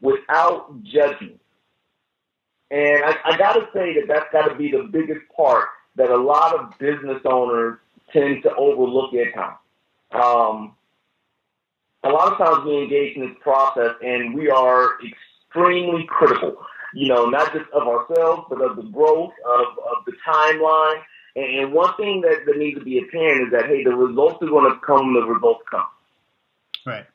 without 0.00 0.82
judgment. 0.84 1.40
And 2.70 3.04
I, 3.04 3.16
I 3.24 3.36
got 3.36 3.52
to 3.54 3.68
say 3.74 3.94
that 3.94 4.06
that's 4.08 4.32
got 4.32 4.48
to 4.48 4.54
be 4.54 4.70
the 4.70 4.88
biggest 4.90 5.20
part 5.36 5.68
that 5.96 6.10
a 6.10 6.16
lot 6.16 6.58
of 6.58 6.78
business 6.78 7.20
owners 7.24 7.78
tend 8.12 8.42
to 8.44 8.54
overlook 8.54 9.12
at 9.14 9.34
times. 9.34 9.58
Um, 10.12 10.74
a 12.04 12.08
lot 12.08 12.32
of 12.32 12.38
times 12.38 12.64
we 12.66 12.82
engage 12.82 13.16
in 13.16 13.28
this 13.28 13.36
process 13.40 13.94
and 14.02 14.34
we 14.34 14.50
are 14.50 14.98
extremely 15.06 16.06
critical, 16.08 16.56
you 16.94 17.08
know, 17.08 17.26
not 17.26 17.52
just 17.52 17.70
of 17.72 17.86
ourselves, 17.86 18.44
but 18.48 18.60
of 18.60 18.76
the 18.76 18.82
growth, 18.82 19.32
of, 19.46 19.66
of 19.78 20.04
the 20.06 20.12
timeline. 20.26 21.02
And 21.36 21.72
one 21.72 21.94
thing 21.96 22.22
that, 22.22 22.44
that 22.46 22.56
needs 22.58 22.78
to 22.78 22.84
be 22.84 22.98
apparent 22.98 23.46
is 23.46 23.52
that, 23.52 23.66
hey, 23.66 23.84
the 23.84 23.94
results 23.94 24.42
are 24.42 24.48
going 24.48 24.70
to 24.70 24.78
come 24.80 25.14
when 25.14 25.22
the 25.22 25.32
results 25.32 25.62
come. 25.70 25.86
Right. 26.84 27.06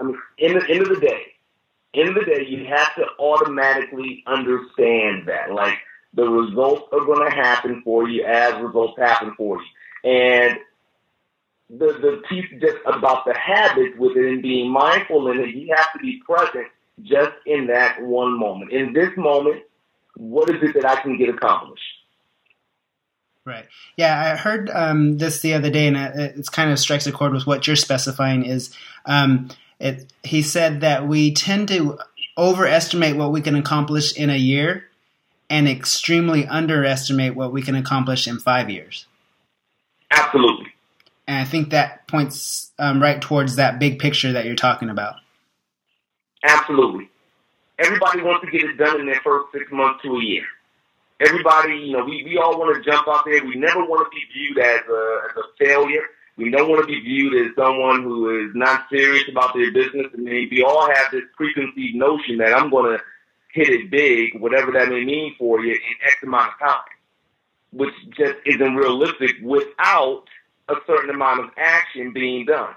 I 0.00 0.04
mean, 0.04 0.18
in 0.38 0.54
the 0.54 0.68
end 0.68 0.82
of 0.82 0.88
the 0.88 1.00
day, 1.00 1.22
end 1.94 2.10
of 2.10 2.14
the 2.14 2.24
day, 2.24 2.46
you 2.48 2.64
have 2.66 2.94
to 2.96 3.04
automatically 3.18 4.24
understand 4.26 5.28
that. 5.28 5.52
Like, 5.52 5.78
the 6.14 6.24
results 6.24 6.88
are 6.92 7.04
going 7.04 7.28
to 7.28 7.34
happen 7.34 7.82
for 7.82 8.08
you 8.08 8.24
as 8.24 8.60
results 8.62 8.98
happen 8.98 9.34
for 9.36 9.58
you. 9.58 10.10
And 10.10 10.58
the 11.70 11.86
the 11.86 12.22
piece 12.28 12.44
just 12.60 12.76
about 12.86 13.24
the 13.24 13.34
habits 13.34 13.96
within 13.98 14.40
being 14.42 14.70
mindful 14.70 15.30
in 15.30 15.40
it, 15.40 15.54
you 15.54 15.74
have 15.74 15.92
to 15.92 15.98
be 15.98 16.22
present 16.24 16.66
just 17.02 17.32
in 17.46 17.66
that 17.68 18.00
one 18.02 18.38
moment. 18.38 18.72
In 18.72 18.92
this 18.92 19.10
moment, 19.16 19.62
what 20.16 20.48
is 20.50 20.62
it 20.62 20.74
that 20.74 20.84
I 20.84 21.00
can 21.00 21.18
get 21.18 21.28
accomplished? 21.28 21.82
Right. 23.46 23.66
Yeah, 23.96 24.32
I 24.32 24.36
heard 24.36 24.70
um, 24.70 25.18
this 25.18 25.40
the 25.40 25.52
other 25.52 25.68
day, 25.68 25.86
and 25.86 25.96
it, 25.96 26.38
it, 26.38 26.46
kind 26.50 26.70
of 26.70 26.78
strikes 26.78 27.06
a 27.06 27.12
chord 27.12 27.32
with 27.32 27.46
what 27.46 27.66
you're 27.66 27.76
specifying. 27.76 28.44
Is 28.44 28.74
um, 29.04 29.50
it? 29.78 30.12
He 30.22 30.42
said 30.42 30.80
that 30.80 31.06
we 31.06 31.32
tend 31.32 31.68
to 31.68 31.98
overestimate 32.36 33.16
what 33.16 33.32
we 33.32 33.40
can 33.40 33.54
accomplish 33.54 34.16
in 34.16 34.30
a 34.30 34.36
year, 34.36 34.84
and 35.50 35.68
extremely 35.68 36.46
underestimate 36.46 37.36
what 37.36 37.52
we 37.52 37.62
can 37.62 37.74
accomplish 37.74 38.26
in 38.26 38.38
five 38.38 38.70
years. 38.70 39.06
Absolutely. 40.10 40.72
And 41.26 41.38
I 41.38 41.44
think 41.44 41.70
that 41.70 42.06
points 42.08 42.72
um, 42.78 43.00
right 43.00 43.20
towards 43.20 43.56
that 43.56 43.78
big 43.78 43.98
picture 43.98 44.32
that 44.32 44.46
you're 44.46 44.56
talking 44.56 44.90
about. 44.90 45.16
Absolutely. 46.42 47.08
Everybody 47.78 48.22
wants 48.22 48.44
to 48.44 48.50
get 48.50 48.68
it 48.68 48.76
done 48.76 49.00
in 49.00 49.06
their 49.06 49.20
first 49.22 49.46
six 49.52 49.70
months 49.72 50.02
to 50.02 50.16
a 50.16 50.22
year. 50.22 50.44
Everybody, 51.20 51.74
you 51.74 51.92
know, 51.96 52.04
we, 52.04 52.24
we 52.24 52.38
all 52.38 52.58
want 52.58 52.76
to 52.76 52.90
jump 52.90 53.06
out 53.08 53.24
there. 53.24 53.44
We 53.44 53.54
never 53.54 53.84
want 53.84 54.06
to 54.06 54.10
be 54.10 54.22
viewed 54.32 54.58
as 54.58 54.80
a, 54.88 55.20
as 55.30 55.36
a 55.36 55.64
failure. 55.64 56.04
We 56.36 56.50
don't 56.50 56.68
want 56.68 56.82
to 56.82 56.86
be 56.86 57.00
viewed 57.00 57.46
as 57.46 57.54
someone 57.56 58.02
who 58.02 58.46
is 58.46 58.54
not 58.54 58.86
serious 58.90 59.24
about 59.30 59.54
their 59.54 59.72
business. 59.72 60.06
And 60.14 60.24
we 60.24 60.64
all 60.66 60.86
have 60.86 61.12
this 61.12 61.22
preconceived 61.36 61.94
notion 61.94 62.38
that 62.38 62.54
I'm 62.54 62.70
going 62.70 62.96
to 62.96 63.04
hit 63.52 63.68
it 63.68 63.90
big, 63.90 64.40
whatever 64.40 64.72
that 64.72 64.88
may 64.88 65.04
mean 65.04 65.34
for 65.38 65.64
you, 65.64 65.72
in 65.72 66.06
X 66.06 66.16
amount 66.22 66.52
of 66.54 66.58
time 66.58 66.84
which 67.74 67.94
just 68.16 68.34
isn't 68.46 68.76
realistic 68.76 69.32
without 69.42 70.24
a 70.68 70.74
certain 70.86 71.10
amount 71.10 71.40
of 71.40 71.50
action 71.56 72.12
being 72.12 72.46
done. 72.46 72.74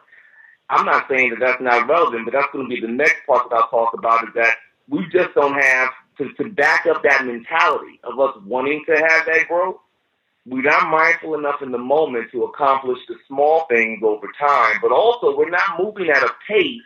I'm 0.69 0.85
not 0.85 1.07
saying 1.07 1.29
that 1.29 1.39
that's 1.39 1.61
not 1.61 1.87
relevant, 1.87 2.25
but 2.25 2.33
that's 2.33 2.51
going 2.51 2.69
to 2.69 2.75
be 2.75 2.81
the 2.81 2.91
next 2.91 3.25
part 3.25 3.49
that 3.49 3.55
I'll 3.55 3.69
talk 3.69 3.93
about 3.93 4.23
is 4.23 4.33
that 4.35 4.57
we 4.89 5.07
just 5.09 5.33
don't 5.35 5.53
have 5.53 5.89
to, 6.17 6.33
to 6.33 6.49
back 6.49 6.85
up 6.87 7.03
that 7.03 7.25
mentality 7.25 7.99
of 8.03 8.19
us 8.19 8.35
wanting 8.45 8.83
to 8.87 8.93
have 8.93 9.25
that 9.27 9.47
growth. 9.47 9.77
We're 10.47 10.61
not 10.61 10.89
mindful 10.89 11.35
enough 11.35 11.61
in 11.61 11.71
the 11.71 11.77
moment 11.77 12.31
to 12.31 12.45
accomplish 12.45 12.99
the 13.09 13.15
small 13.27 13.65
things 13.69 14.01
over 14.01 14.27
time, 14.39 14.77
but 14.81 14.93
also 14.93 15.35
we're 15.35 15.49
not 15.49 15.77
moving 15.77 16.09
at 16.09 16.23
a 16.23 16.31
pace 16.47 16.81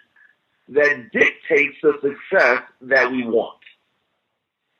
that 0.69 1.11
dictates 1.11 1.77
the 1.83 1.93
success 2.01 2.63
that 2.81 3.11
we 3.11 3.23
want. 3.23 3.59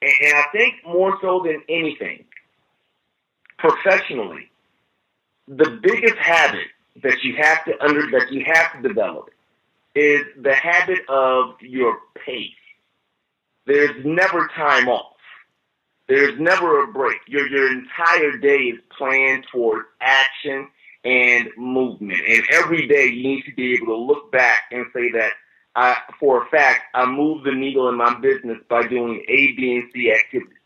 And, 0.01 0.11
and 0.25 0.33
I 0.35 0.45
think 0.51 0.75
more 0.83 1.17
so 1.21 1.43
than 1.45 1.61
anything, 1.69 2.25
professionally, 3.59 4.50
the 5.47 5.79
biggest 5.83 6.15
habit 6.15 6.67
that 7.03 7.21
you 7.23 7.35
have 7.38 7.63
to 7.65 7.83
under 7.83 8.09
that 8.17 8.31
you 8.31 8.43
have 8.45 8.73
to 8.73 8.88
develop 8.88 9.29
is 9.93 10.21
the 10.41 10.55
habit 10.55 11.01
of 11.07 11.61
your 11.61 12.00
pace. 12.25 12.50
There's 13.67 14.03
never 14.03 14.47
time 14.55 14.88
off. 14.88 15.10
There's 16.11 16.39
never 16.39 16.83
a 16.83 16.87
break. 16.91 17.19
Your 17.27 17.47
your 17.47 17.71
entire 17.71 18.37
day 18.37 18.57
is 18.57 18.79
planned 18.97 19.45
toward 19.51 19.85
action 20.01 20.67
and 21.05 21.49
movement. 21.57 22.19
And 22.27 22.43
every 22.51 22.87
day 22.87 23.07
you 23.07 23.23
need 23.23 23.43
to 23.43 23.53
be 23.55 23.73
able 23.75 23.87
to 23.87 23.95
look 23.95 24.31
back 24.31 24.63
and 24.71 24.85
say 24.93 25.11
that 25.11 25.31
I, 25.75 25.97
for 26.19 26.43
a 26.43 26.45
fact, 26.49 26.81
I 26.93 27.05
moved 27.05 27.45
the 27.45 27.53
needle 27.53 27.89
in 27.89 27.95
my 27.95 28.13
business 28.19 28.57
by 28.69 28.87
doing 28.87 29.23
A, 29.27 29.53
B, 29.53 29.75
and 29.75 29.89
C 29.93 30.11
activities 30.11 30.57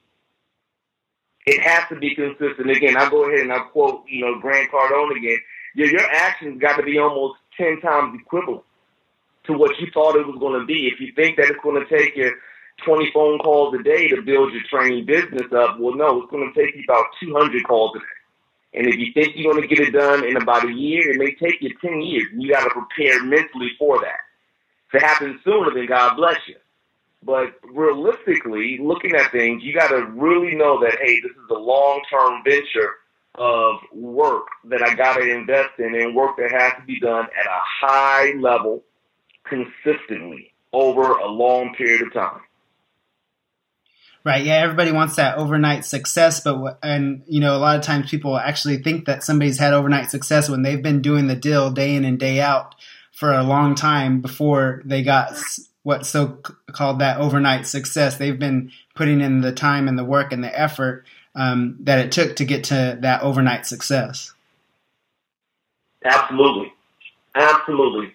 it 1.45 1.61
has 1.61 1.87
to 1.89 1.95
be 1.95 2.15
consistent. 2.15 2.69
Again, 2.71 2.97
I 2.97 3.09
go 3.09 3.25
ahead 3.29 3.41
and 3.41 3.53
I 3.53 3.59
quote, 3.59 4.03
you 4.07 4.21
know, 4.25 4.39
Grant 4.39 4.71
Cardone 4.71 5.15
again. 5.15 5.37
Your, 5.75 5.87
your 5.87 6.11
actions 6.11 6.59
got 6.59 6.77
to 6.77 6.83
be 6.83 6.97
almost 6.97 7.35
10 7.57 7.81
times 7.81 8.19
equivalent 8.19 8.63
to 9.45 9.53
what 9.53 9.79
you 9.79 9.87
thought 9.93 10.15
it 10.15 10.25
was 10.25 10.37
going 10.39 10.59
to 10.59 10.65
be. 10.65 10.87
If 10.87 10.99
you 10.99 11.13
think 11.15 11.37
that 11.37 11.49
it's 11.49 11.63
going 11.63 11.85
to 11.85 11.97
take 11.97 12.15
you 12.15 12.33
20 12.83 13.11
phone 13.13 13.39
calls 13.39 13.73
a 13.73 13.83
day 13.83 14.09
to 14.09 14.21
build 14.21 14.53
your 14.53 14.63
training 14.69 15.05
business 15.05 15.51
up, 15.53 15.79
well, 15.79 15.95
no, 15.95 16.21
it's 16.21 16.31
going 16.31 16.51
to 16.51 16.59
take 16.59 16.75
you 16.75 16.83
about 16.87 17.05
200 17.21 17.63
calls 17.63 17.95
a 17.95 17.99
day. 17.99 18.05
And 18.75 18.87
if 18.87 18.97
you 18.97 19.13
think 19.13 19.35
you're 19.35 19.53
going 19.53 19.67
to 19.67 19.73
get 19.73 19.87
it 19.87 19.91
done 19.91 20.25
in 20.25 20.35
about 20.35 20.67
a 20.67 20.71
year, 20.71 21.11
it 21.11 21.17
may 21.17 21.33
take 21.35 21.61
you 21.61 21.73
10 21.81 22.01
years. 22.01 22.27
You 22.35 22.51
got 22.51 22.65
to 22.65 22.69
prepare 22.69 23.23
mentally 23.23 23.71
for 23.79 23.99
that. 24.01 24.19
If 24.89 25.01
it 25.01 25.05
happens 25.05 25.39
sooner, 25.45 25.73
then 25.73 25.85
God 25.85 26.15
bless 26.17 26.37
you. 26.47 26.55
But 27.23 27.55
realistically, 27.63 28.77
looking 28.81 29.15
at 29.15 29.31
things, 29.31 29.63
you 29.63 29.73
got 29.73 29.87
to 29.87 30.05
really 30.07 30.55
know 30.55 30.79
that, 30.81 30.97
hey, 31.01 31.21
this 31.21 31.31
is 31.31 31.49
a 31.49 31.53
long 31.53 32.01
term 32.11 32.43
venture 32.43 32.95
of 33.35 33.77
work 33.93 34.47
that 34.65 34.83
I 34.83 34.93
got 34.93 35.15
to 35.15 35.21
invest 35.21 35.79
in 35.79 35.95
and 35.95 36.15
work 36.15 36.37
that 36.37 36.51
has 36.51 36.73
to 36.73 36.85
be 36.85 36.99
done 36.99 37.25
at 37.25 37.47
a 37.47 37.59
high 37.81 38.33
level 38.39 38.83
consistently 39.45 40.53
over 40.73 41.13
a 41.13 41.27
long 41.27 41.73
period 41.75 42.01
of 42.01 42.13
time. 42.13 42.41
Right. 44.25 44.43
Yeah. 44.43 44.55
Everybody 44.55 44.91
wants 44.91 45.17
that 45.17 45.37
overnight 45.37 45.85
success, 45.85 46.39
but 46.39 46.79
and 46.81 47.21
you 47.27 47.39
know 47.39 47.55
a 47.55 47.59
lot 47.59 47.77
of 47.77 47.83
times 47.83 48.09
people 48.09 48.35
actually 48.35 48.77
think 48.77 49.05
that 49.05 49.23
somebody's 49.23 49.59
had 49.59 49.75
overnight 49.75 50.09
success 50.09 50.49
when 50.49 50.63
they've 50.63 50.81
been 50.81 51.03
doing 51.03 51.27
the 51.27 51.35
deal 51.35 51.69
day 51.69 51.93
in 51.93 52.03
and 52.03 52.17
day 52.19 52.41
out 52.41 52.73
for 53.11 53.31
a 53.31 53.43
long 53.43 53.75
time 53.75 54.21
before 54.21 54.81
they 54.83 55.03
got 55.03 55.37
what's 55.83 56.09
so 56.09 56.39
called 56.71 56.99
that 56.99 57.19
overnight 57.19 57.67
success. 57.67 58.17
They've 58.17 58.37
been 58.37 58.71
putting 58.95 59.21
in 59.21 59.41
the 59.41 59.51
time 59.51 59.87
and 59.87 59.97
the 59.97 60.03
work 60.03 60.33
and 60.33 60.43
the 60.43 60.59
effort 60.59 61.05
um, 61.35 61.77
that 61.81 61.99
it 61.99 62.11
took 62.11 62.37
to 62.37 62.45
get 62.45 62.63
to 62.65 62.97
that 63.01 63.21
overnight 63.21 63.67
success. 63.67 64.33
Absolutely. 66.03 66.73
Absolutely. 67.35 68.14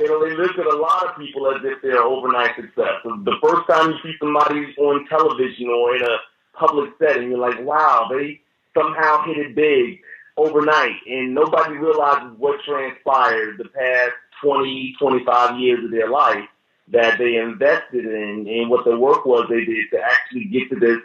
Look 0.00 0.58
at 0.58 0.66
a 0.66 0.76
lot 0.76 1.06
of 1.06 1.16
people 1.18 1.50
as 1.50 1.60
if 1.62 1.82
they're 1.82 2.02
overnight 2.02 2.56
success. 2.56 3.02
The 3.04 3.36
first 3.42 3.68
time 3.68 3.90
you 3.90 3.96
see 4.02 4.16
somebody 4.18 4.74
on 4.78 5.06
television 5.08 5.68
or 5.68 5.96
in 5.96 6.02
a 6.02 6.16
public 6.54 6.90
setting, 6.98 7.30
you're 7.30 7.38
like, 7.38 7.60
wow, 7.60 8.08
they 8.10 8.40
somehow 8.74 9.24
hit 9.24 9.36
it 9.36 9.54
big 9.54 10.00
overnight. 10.36 10.96
And 11.06 11.34
nobody 11.34 11.74
realizes 11.74 12.38
what 12.38 12.60
transpired 12.64 13.58
the 13.58 13.68
past 13.68 14.12
20, 14.42 14.94
25 14.98 15.60
years 15.60 15.84
of 15.84 15.90
their 15.90 16.08
life 16.08 16.48
that 16.88 17.18
they 17.18 17.36
invested 17.36 18.04
in 18.04 18.46
and 18.48 18.70
what 18.70 18.84
the 18.84 18.98
work 18.98 19.24
was 19.24 19.46
they 19.48 19.64
did 19.64 19.90
to 19.92 20.00
actually 20.00 20.44
get 20.46 20.68
to 20.70 20.80
this 20.80 20.98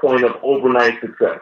point 0.00 0.24
of 0.24 0.32
overnight 0.42 1.00
success. 1.00 1.40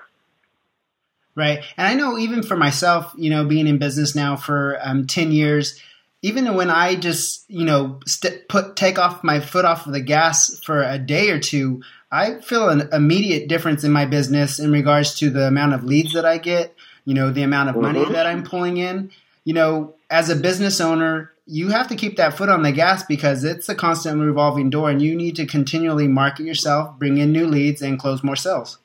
Right. 1.35 1.63
And 1.77 1.87
I 1.87 1.95
know 1.95 2.19
even 2.19 2.43
for 2.43 2.57
myself, 2.57 3.13
you 3.17 3.31
know, 3.31 3.45
being 3.45 3.67
in 3.67 3.79
business 3.79 4.15
now 4.15 4.37
for 4.37 4.79
um, 4.83 5.07
10 5.07 5.33
years, 5.33 5.81
even 6.23 6.55
when 6.55 6.71
I 6.71 6.97
just, 6.97 7.45
you 7.49 7.65
know, 7.65 8.01
st- 8.07 8.49
put 8.49 8.77
take 8.77 8.99
off 8.99 9.25
my 9.25 9.41
foot 9.41 9.65
off 9.65 9.87
of 9.87 9.93
the 9.93 10.01
gas 10.01 10.61
for 10.65 10.83
a 10.83 10.99
day 10.99 11.31
or 11.31 11.39
two, 11.39 11.83
I 12.11 12.41
feel 12.41 12.69
an 12.69 12.89
immediate 12.93 13.49
difference 13.49 13.85
in 13.85 13.93
my 13.93 14.05
business 14.05 14.59
in 14.59 14.73
regards 14.73 15.15
to 15.21 15.31
the 15.31 15.47
amount 15.47 15.75
of 15.75 15.85
leads 15.85 16.13
that 16.13 16.27
I 16.27 16.39
get, 16.39 16.75
you 17.05 17.15
know, 17.15 17.31
the 17.31 17.43
amount 17.43 17.71
of 17.71 17.77
money 17.77 18.01
mm-hmm. 18.01 18.13
that 18.13 18.27
I'm 18.27 18.43
pulling 18.43 18.77
in. 18.77 19.11
You 19.45 19.55
know, 19.55 19.95
as 20.11 20.29
a 20.29 20.37
business 20.37 20.81
owner, 20.81 21.33
you 21.47 21.69
have 21.69 21.89
to 21.89 21.97
keep 21.97 22.17
that 22.17 22.37
foot 22.37 22.49
on 22.49 22.63
the 22.63 22.73
gas 22.73 23.03
because 23.05 23.43
it's 23.43 23.69
a 23.69 23.75
constantly 23.75 24.27
revolving 24.27 24.71
door 24.71 24.91
and 24.91 25.01
you 25.01 25.17
need 25.17 25.37
to 25.37 25.47
continually 25.47 26.07
market 26.07 26.45
yourself, 26.45 26.99
bring 26.99 27.17
in 27.17 27.33
new 27.33 27.47
leads, 27.47 27.81
and 27.81 27.99
close 27.99 28.23
more 28.23 28.37
sales. 28.37 28.79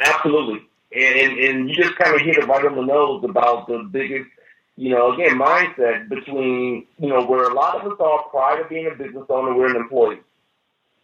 Absolutely 0.00 0.66
and, 0.96 1.18
and, 1.18 1.38
and 1.38 1.68
you 1.68 1.76
just 1.76 1.96
kind 1.96 2.14
of 2.14 2.20
hit 2.22 2.38
it 2.38 2.46
right 2.46 2.64
on 2.64 2.74
the 2.74 2.82
nose 2.82 3.22
about 3.24 3.66
the 3.66 3.88
biggest, 3.90 4.28
you 4.76 4.90
know, 4.90 5.12
again, 5.12 5.38
mindset 5.38 6.08
between, 6.08 6.86
you 6.98 7.08
know, 7.08 7.24
where 7.24 7.44
a 7.44 7.54
lot 7.54 7.76
of 7.76 7.92
us 7.92 7.98
are 7.98 8.24
prior 8.24 8.62
to 8.62 8.68
being 8.68 8.86
a 8.86 8.94
business 8.94 9.24
owner, 9.28 9.54
we're 9.54 9.70
an 9.70 9.76
employee. 9.76 10.20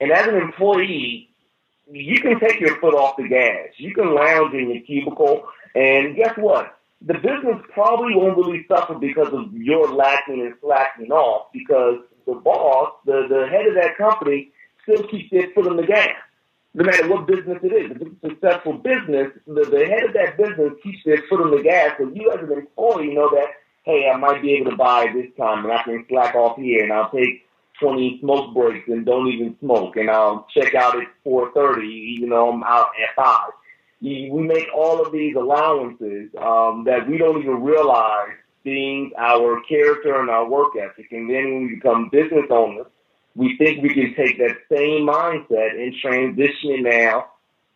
And 0.00 0.12
as 0.12 0.26
an 0.26 0.36
employee, 0.36 1.30
you 1.90 2.20
can 2.20 2.38
take 2.38 2.60
your 2.60 2.78
foot 2.80 2.94
off 2.94 3.16
the 3.16 3.28
gas. 3.28 3.68
You 3.76 3.94
can 3.94 4.14
lounge 4.14 4.54
in 4.54 4.70
your 4.70 4.82
cubicle, 4.82 5.48
and 5.74 6.14
guess 6.16 6.36
what? 6.36 6.78
The 7.04 7.14
business 7.14 7.60
probably 7.72 8.14
won't 8.14 8.36
really 8.36 8.64
suffer 8.68 8.94
because 8.94 9.32
of 9.32 9.52
your 9.54 9.92
lacking 9.92 10.42
and 10.42 10.54
slacking 10.60 11.10
off 11.10 11.48
because 11.52 11.98
the 12.26 12.34
boss, 12.34 12.92
the, 13.06 13.26
the 13.28 13.48
head 13.48 13.66
of 13.66 13.74
that 13.74 13.96
company, 13.96 14.50
still 14.82 15.02
keeps 15.08 15.30
their 15.30 15.48
foot 15.54 15.66
on 15.66 15.76
the 15.76 15.86
gas 15.86 16.14
no 16.74 16.84
matter 16.84 17.08
what 17.08 17.26
business 17.26 17.58
it 17.62 17.72
is. 17.72 17.90
If 17.90 18.02
it's 18.02 18.24
a 18.24 18.28
successful 18.30 18.74
business, 18.74 19.32
the, 19.46 19.64
the 19.64 19.86
head 19.86 20.04
of 20.04 20.14
that 20.14 20.36
business 20.38 20.72
keeps 20.82 20.98
their 21.04 21.22
foot 21.28 21.40
on 21.40 21.50
the 21.50 21.62
gas. 21.62 21.94
So 21.98 22.10
you 22.14 22.30
as 22.32 22.40
an 22.42 22.52
employee 22.52 23.14
know 23.14 23.28
that, 23.34 23.48
hey, 23.84 24.08
I 24.08 24.16
might 24.16 24.42
be 24.42 24.54
able 24.54 24.70
to 24.70 24.76
buy 24.76 25.10
this 25.12 25.30
time 25.36 25.64
and 25.64 25.72
I 25.72 25.82
can 25.82 26.04
slack 26.08 26.34
off 26.34 26.56
here 26.56 26.84
and 26.84 26.92
I'll 26.92 27.10
take 27.10 27.46
20 27.80 28.20
smoke 28.20 28.54
breaks 28.54 28.88
and 28.88 29.04
don't 29.04 29.28
even 29.28 29.56
smoke 29.60 29.96
and 29.96 30.10
I'll 30.10 30.46
check 30.54 30.74
out 30.74 31.00
at 31.00 31.08
4.30 31.26 31.84
even 31.84 32.30
though 32.30 32.52
I'm 32.52 32.62
out 32.62 32.88
at 33.02 33.14
5. 33.16 33.50
We 34.00 34.30
make 34.30 34.66
all 34.74 35.04
of 35.04 35.12
these 35.12 35.36
allowances 35.36 36.30
um, 36.40 36.84
that 36.86 37.08
we 37.08 37.18
don't 37.18 37.40
even 37.40 37.62
realize 37.62 38.36
being 38.64 39.12
our 39.16 39.60
character 39.62 40.20
and 40.20 40.30
our 40.30 40.48
work 40.48 40.76
ethic. 40.76 41.12
And 41.12 41.28
then 41.30 41.54
when 41.54 41.66
we 41.66 41.74
become 41.76 42.08
business 42.10 42.46
owners, 42.50 42.86
we 43.34 43.56
think 43.56 43.82
we 43.82 43.94
can 43.94 44.14
take 44.14 44.38
that 44.38 44.56
same 44.70 45.06
mindset 45.06 45.80
and 45.80 45.94
transition 45.94 46.70
it 46.70 46.82
now 46.82 47.26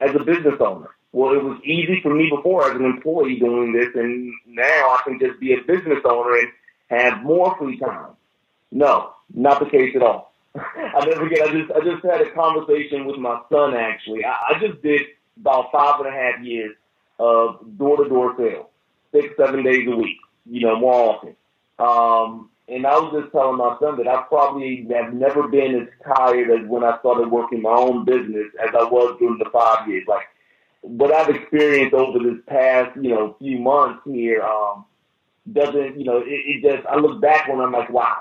as 0.01 0.15
a 0.15 0.25
business 0.25 0.57
owner. 0.61 0.96
Well, 1.17 1.33
it 1.33 1.43
was 1.43 1.59
easy 1.65 2.03
for 2.03 2.15
me 2.15 2.29
before 2.29 2.71
as 2.71 2.77
an 2.77 2.85
employee 2.85 3.39
doing 3.39 3.73
this, 3.73 3.89
and 3.95 4.35
now 4.47 4.61
I 4.67 5.01
can 5.03 5.19
just 5.19 5.41
be 5.41 5.55
a 5.55 5.63
business 5.63 6.01
owner 6.05 6.37
and 6.37 6.49
have 6.89 7.23
more 7.23 7.57
free 7.57 7.79
time. 7.79 8.11
No, 8.71 9.15
not 9.33 9.59
the 9.61 9.71
case 9.71 9.97
at 9.97 10.03
all. 10.03 10.35
I 10.55 11.07
never 11.07 11.23
forget. 11.23 11.49
I 11.49 11.53
just 11.53 11.73
I 11.73 11.81
just 11.81 12.05
had 12.05 12.21
a 12.21 12.31
conversation 12.33 13.07
with 13.07 13.17
my 13.17 13.41
son. 13.51 13.73
Actually, 13.73 14.27
I, 14.27 14.35
I 14.51 14.61
just 14.61 14.83
did 14.83 15.07
about 15.41 15.73
five 15.73 16.01
and 16.01 16.09
a 16.09 16.13
half 16.13 16.45
years 16.45 16.77
of 17.19 17.61
door 17.79 17.97
to 17.97 18.11
door 18.11 18.35
sales, 18.37 18.67
six 19.11 19.35
seven 19.39 19.65
days 19.65 19.89
a 19.91 19.97
week. 19.97 20.19
You 20.45 20.67
know, 20.67 20.79
more 20.79 21.17
often. 21.17 21.35
Um, 21.79 22.51
and 22.69 22.87
I 22.87 22.99
was 22.99 23.23
just 23.23 23.33
telling 23.33 23.57
my 23.57 23.75
son 23.81 23.97
that 23.97 24.07
I 24.07 24.21
probably 24.25 24.87
have 24.93 25.15
never 25.15 25.49
been 25.49 25.81
as 25.81 26.15
tired 26.15 26.51
as 26.51 26.69
when 26.69 26.85
I 26.85 26.99
started 26.99 27.31
working 27.31 27.63
my 27.63 27.71
own 27.75 28.05
business 28.05 28.49
as 28.63 28.75
I 28.79 28.85
was 28.85 29.17
during 29.19 29.39
the 29.39 29.49
five 29.51 29.89
years. 29.89 30.05
Like 30.07 30.27
what 30.87 31.13
I've 31.13 31.35
experienced 31.35 31.95
over 31.95 32.19
this 32.19 32.39
past, 32.47 32.97
you 32.97 33.11
know, 33.11 33.37
few 33.41 33.59
months 33.59 34.03
here, 34.05 34.43
um, 34.43 34.85
doesn't, 35.53 35.99
you 35.99 36.05
know, 36.05 36.19
it, 36.19 36.29
it 36.29 36.63
just, 36.63 36.87
I 36.87 36.97
look 36.97 37.21
back 37.21 37.49
when 37.49 37.61
I'm 37.61 37.73
like, 37.73 37.91
wow, 37.91 38.17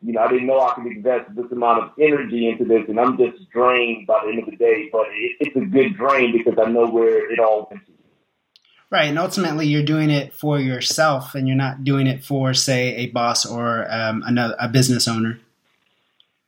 you 0.00 0.12
know, 0.12 0.20
I 0.20 0.28
didn't 0.28 0.46
know 0.46 0.60
I 0.60 0.74
could 0.74 0.86
invest 0.86 1.34
this 1.34 1.50
amount 1.50 1.82
of 1.82 1.90
energy 2.00 2.48
into 2.48 2.64
this, 2.64 2.84
and 2.88 2.98
I'm 2.98 3.18
just 3.18 3.50
drained 3.50 4.06
by 4.06 4.20
the 4.24 4.30
end 4.30 4.38
of 4.38 4.46
the 4.46 4.56
day. 4.56 4.88
But 4.90 5.08
it, 5.10 5.36
it's 5.40 5.56
a 5.56 5.60
good 5.60 5.96
drain 5.96 6.32
because 6.32 6.58
I 6.64 6.70
know 6.70 6.86
where 6.86 7.30
it 7.30 7.38
all 7.40 7.68
went 7.70 7.84
to. 7.86 7.92
Right, 8.88 9.08
and 9.08 9.18
ultimately 9.18 9.66
you're 9.66 9.84
doing 9.84 10.10
it 10.10 10.32
for 10.32 10.58
yourself, 10.58 11.34
and 11.34 11.46
you're 11.46 11.56
not 11.56 11.84
doing 11.84 12.06
it 12.06 12.24
for, 12.24 12.54
say, 12.54 12.96
a 12.96 13.06
boss 13.08 13.44
or 13.44 13.86
um, 13.92 14.22
another 14.26 14.56
a 14.58 14.68
business 14.68 15.06
owner. 15.06 15.38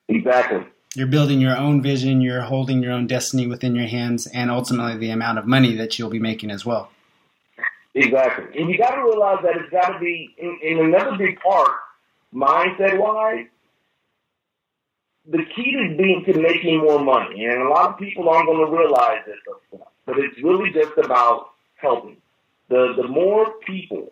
Exactly. 0.09 0.67
You're 0.95 1.07
building 1.07 1.41
your 1.41 1.57
own 1.57 1.83
vision. 1.83 2.21
You're 2.21 2.43
holding 2.43 2.83
your 2.83 2.93
own 2.93 3.07
destiny 3.07 3.47
within 3.47 3.75
your 3.75 3.87
hands, 3.87 4.27
and 4.27 4.51
ultimately 4.51 4.99
the 4.99 5.11
amount 5.11 5.39
of 5.39 5.47
money 5.47 5.77
that 5.77 5.99
you'll 5.99 6.11
be 6.11 6.19
making 6.19 6.51
as 6.51 6.67
well. 6.67 6.91
Exactly, 7.95 8.61
and 8.61 8.71
you 8.71 8.79
got 8.79 8.95
to 8.95 9.03
realize 9.03 9.39
that 9.43 9.57
it's 9.57 9.71
got 9.71 9.93
to 9.93 9.99
be 9.99 10.35
in, 10.39 10.59
in 10.63 10.79
another 10.87 11.17
big 11.17 11.39
part, 11.41 11.73
mindset 12.35 12.99
wise. 12.99 13.47
The 15.31 15.45
key 15.55 15.73
to 15.73 15.97
being 15.97 16.25
to 16.27 16.41
making 16.41 16.79
more 16.79 16.99
money, 16.99 17.45
and 17.45 17.63
a 17.63 17.69
lot 17.69 17.91
of 17.91 17.99
people 17.99 18.29
aren't 18.29 18.47
going 18.47 18.67
to 18.67 18.77
realize 18.77 19.21
this, 19.27 19.37
but 20.07 20.19
it's 20.19 20.43
really 20.43 20.71
just 20.73 20.97
about 20.99 21.51
helping 21.77 22.17
the, 22.73 22.95
the 22.97 23.09
more 23.09 23.53
people 23.67 24.11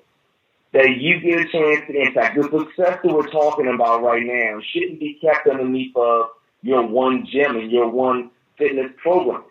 that 0.73 0.97
you 0.99 1.19
get 1.21 1.41
a 1.41 1.49
chance 1.51 1.87
to 1.87 2.01
impact, 2.01 2.37
the 2.37 2.43
success 2.43 2.99
that 3.03 3.13
we're 3.13 3.31
talking 3.31 3.73
about 3.75 4.03
right 4.03 4.23
now 4.23 4.61
shouldn't 4.73 5.01
be 5.01 5.19
kept 5.21 5.49
underneath 5.49 5.97
of 5.97 6.27
your 6.63 6.87
one 6.87 7.27
gym 7.31 7.57
and 7.57 7.71
your 7.71 7.89
one 7.89 8.31
fitness 8.59 8.93
program. 9.03 9.45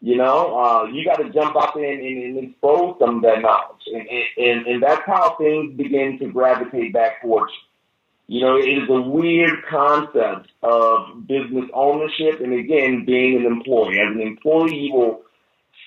You 0.00 0.16
know, 0.16 0.58
uh, 0.58 0.84
you 0.84 1.02
got 1.02 1.16
to 1.16 1.30
jump 1.30 1.56
out 1.56 1.74
there 1.74 1.90
and, 1.90 2.00
and, 2.00 2.36
and, 2.36 2.50
expose 2.50 2.96
some 3.00 3.16
of 3.16 3.22
that 3.22 3.40
knowledge. 3.40 3.80
And, 3.86 4.06
and, 4.36 4.66
and 4.66 4.82
that's 4.82 5.00
how 5.06 5.34
things 5.36 5.74
begin 5.78 6.18
to 6.18 6.26
gravitate 6.26 6.92
back 6.92 7.22
towards 7.22 7.52
you. 7.52 8.36
You 8.36 8.40
know, 8.44 8.56
it 8.56 8.68
is 8.68 8.88
a 8.88 9.00
weird 9.00 9.64
concept 9.68 10.50
of 10.62 11.26
business 11.26 11.70
ownership 11.72 12.40
and 12.40 12.52
again, 12.52 13.04
being 13.06 13.38
an 13.38 13.46
employee. 13.46 13.98
As 13.98 14.14
an 14.14 14.20
employee, 14.20 14.76
you 14.76 14.92
will 14.92 15.22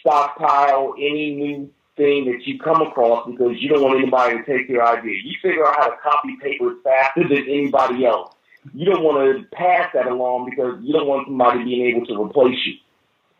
stockpile 0.01 0.93
any 0.97 1.35
new 1.35 1.71
thing 1.95 2.25
that 2.25 2.45
you 2.45 2.59
come 2.59 2.81
across 2.81 3.27
because 3.29 3.57
you 3.59 3.69
don't 3.69 3.81
want 3.81 3.99
anybody 3.99 4.37
to 4.37 4.43
take 4.45 4.69
your 4.69 4.85
idea. 4.85 5.15
You 5.23 5.35
figure 5.41 5.67
out 5.67 5.75
how 5.77 5.89
to 5.89 5.97
copy 5.97 6.37
paper 6.41 6.75
faster 6.83 7.27
than 7.27 7.43
anybody 7.49 8.05
else. 8.05 8.33
You 8.73 8.85
don't 8.85 9.03
want 9.03 9.37
to 9.37 9.55
pass 9.55 9.89
that 9.93 10.07
along 10.07 10.49
because 10.49 10.79
you 10.81 10.93
don't 10.93 11.07
want 11.07 11.27
somebody 11.27 11.63
being 11.63 11.95
able 11.95 12.05
to 12.07 12.21
replace 12.21 12.57
you. 12.65 12.73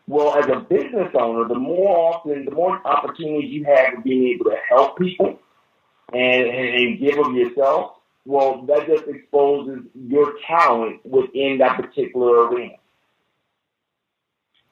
Well, 0.06 0.36
as 0.36 0.46
a 0.46 0.60
business 0.60 1.10
owner, 1.14 1.46
the 1.46 1.54
more 1.54 2.14
often, 2.14 2.46
the 2.46 2.50
more 2.50 2.80
opportunities 2.86 3.50
you 3.50 3.64
have 3.64 3.98
of 3.98 4.04
being 4.04 4.28
able 4.34 4.46
to 4.46 4.56
help 4.68 4.98
people 4.98 5.38
and, 6.14 6.46
and, 6.46 6.98
give 6.98 7.16
them 7.16 7.36
yourself, 7.36 7.96
well, 8.24 8.62
that 8.62 8.86
just 8.86 9.04
exposes 9.06 9.80
your 9.94 10.34
talent 10.46 11.04
within 11.04 11.58
that 11.58 11.76
particular 11.76 12.48
arena. 12.48 12.74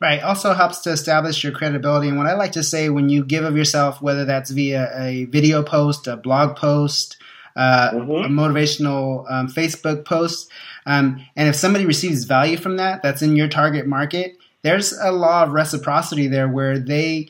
Right. 0.00 0.22
Also 0.22 0.52
helps 0.52 0.80
to 0.80 0.90
establish 0.90 1.42
your 1.42 1.52
credibility. 1.52 2.08
And 2.08 2.18
what 2.18 2.26
I 2.26 2.34
like 2.34 2.52
to 2.52 2.62
say 2.62 2.88
when 2.90 3.08
you 3.08 3.24
give 3.24 3.44
of 3.44 3.56
yourself, 3.56 4.02
whether 4.02 4.24
that's 4.24 4.50
via 4.50 4.90
a 4.94 5.24
video 5.26 5.62
post, 5.62 6.06
a 6.06 6.16
blog 6.16 6.56
post, 6.56 7.16
uh, 7.56 7.90
mm-hmm. 7.92 8.10
a 8.10 8.28
motivational 8.28 9.30
um, 9.30 9.48
Facebook 9.48 10.04
post, 10.04 10.50
um, 10.86 11.24
and 11.34 11.48
if 11.48 11.56
somebody 11.56 11.84
receives 11.84 12.24
value 12.24 12.56
from 12.56 12.76
that, 12.76 13.02
that's 13.02 13.22
in 13.22 13.34
your 13.34 13.48
target 13.48 13.86
market, 13.86 14.38
there's 14.62 14.92
a 14.92 15.10
law 15.10 15.42
of 15.42 15.50
reciprocity 15.50 16.28
there 16.28 16.48
where 16.48 16.78
they 16.78 17.28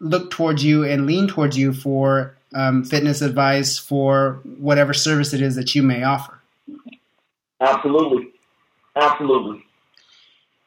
look 0.00 0.30
towards 0.30 0.64
you 0.64 0.84
and 0.84 1.06
lean 1.06 1.26
towards 1.26 1.56
you 1.56 1.72
for 1.72 2.36
um, 2.54 2.84
fitness 2.84 3.20
advice, 3.22 3.78
for 3.78 4.40
whatever 4.58 4.94
service 4.94 5.32
it 5.32 5.40
is 5.40 5.56
that 5.56 5.74
you 5.74 5.82
may 5.82 6.04
offer. 6.04 6.40
Absolutely. 7.60 8.28
Absolutely. 8.96 9.64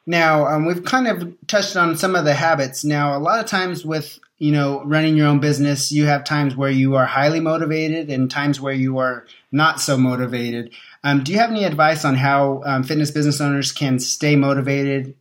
Now, 0.06 0.48
um, 0.48 0.66
we've 0.66 0.84
kind 0.84 1.08
of 1.08 1.34
touched 1.48 1.76
on 1.76 1.98
some 1.98 2.16
of 2.16 2.26
the 2.26 2.34
habits. 2.34 2.84
Now, 2.84 3.18
a 3.18 3.20
lot 3.20 3.40
of 3.40 3.46
times 3.46 3.86
with 3.86 4.20
you 4.38 4.52
know 4.52 4.84
running 4.84 5.18
your 5.18 5.28
own 5.28 5.40
business, 5.40 5.92
you 5.92 6.06
have 6.06 6.24
times 6.24 6.56
where 6.56 6.70
you 6.70 6.96
are 6.96 7.06
highly 7.06 7.40
motivated 7.40 8.10
and 8.10 8.30
times 8.30 8.62
where 8.62 8.74
you 8.74 9.00
are 9.00 9.26
not 9.52 9.82
so 9.82 9.98
motivated. 9.98 10.72
Um, 11.04 11.24
do 11.24 11.32
you 11.32 11.40
have 11.40 11.50
any 11.50 11.64
advice 11.64 12.06
on 12.06 12.16
how 12.16 12.62
um, 12.66 12.84
fitness 12.84 13.12
business 13.12 13.42
owners 13.42 13.72
can 13.72 14.00
stay 14.00 14.36
motivated 14.36 15.16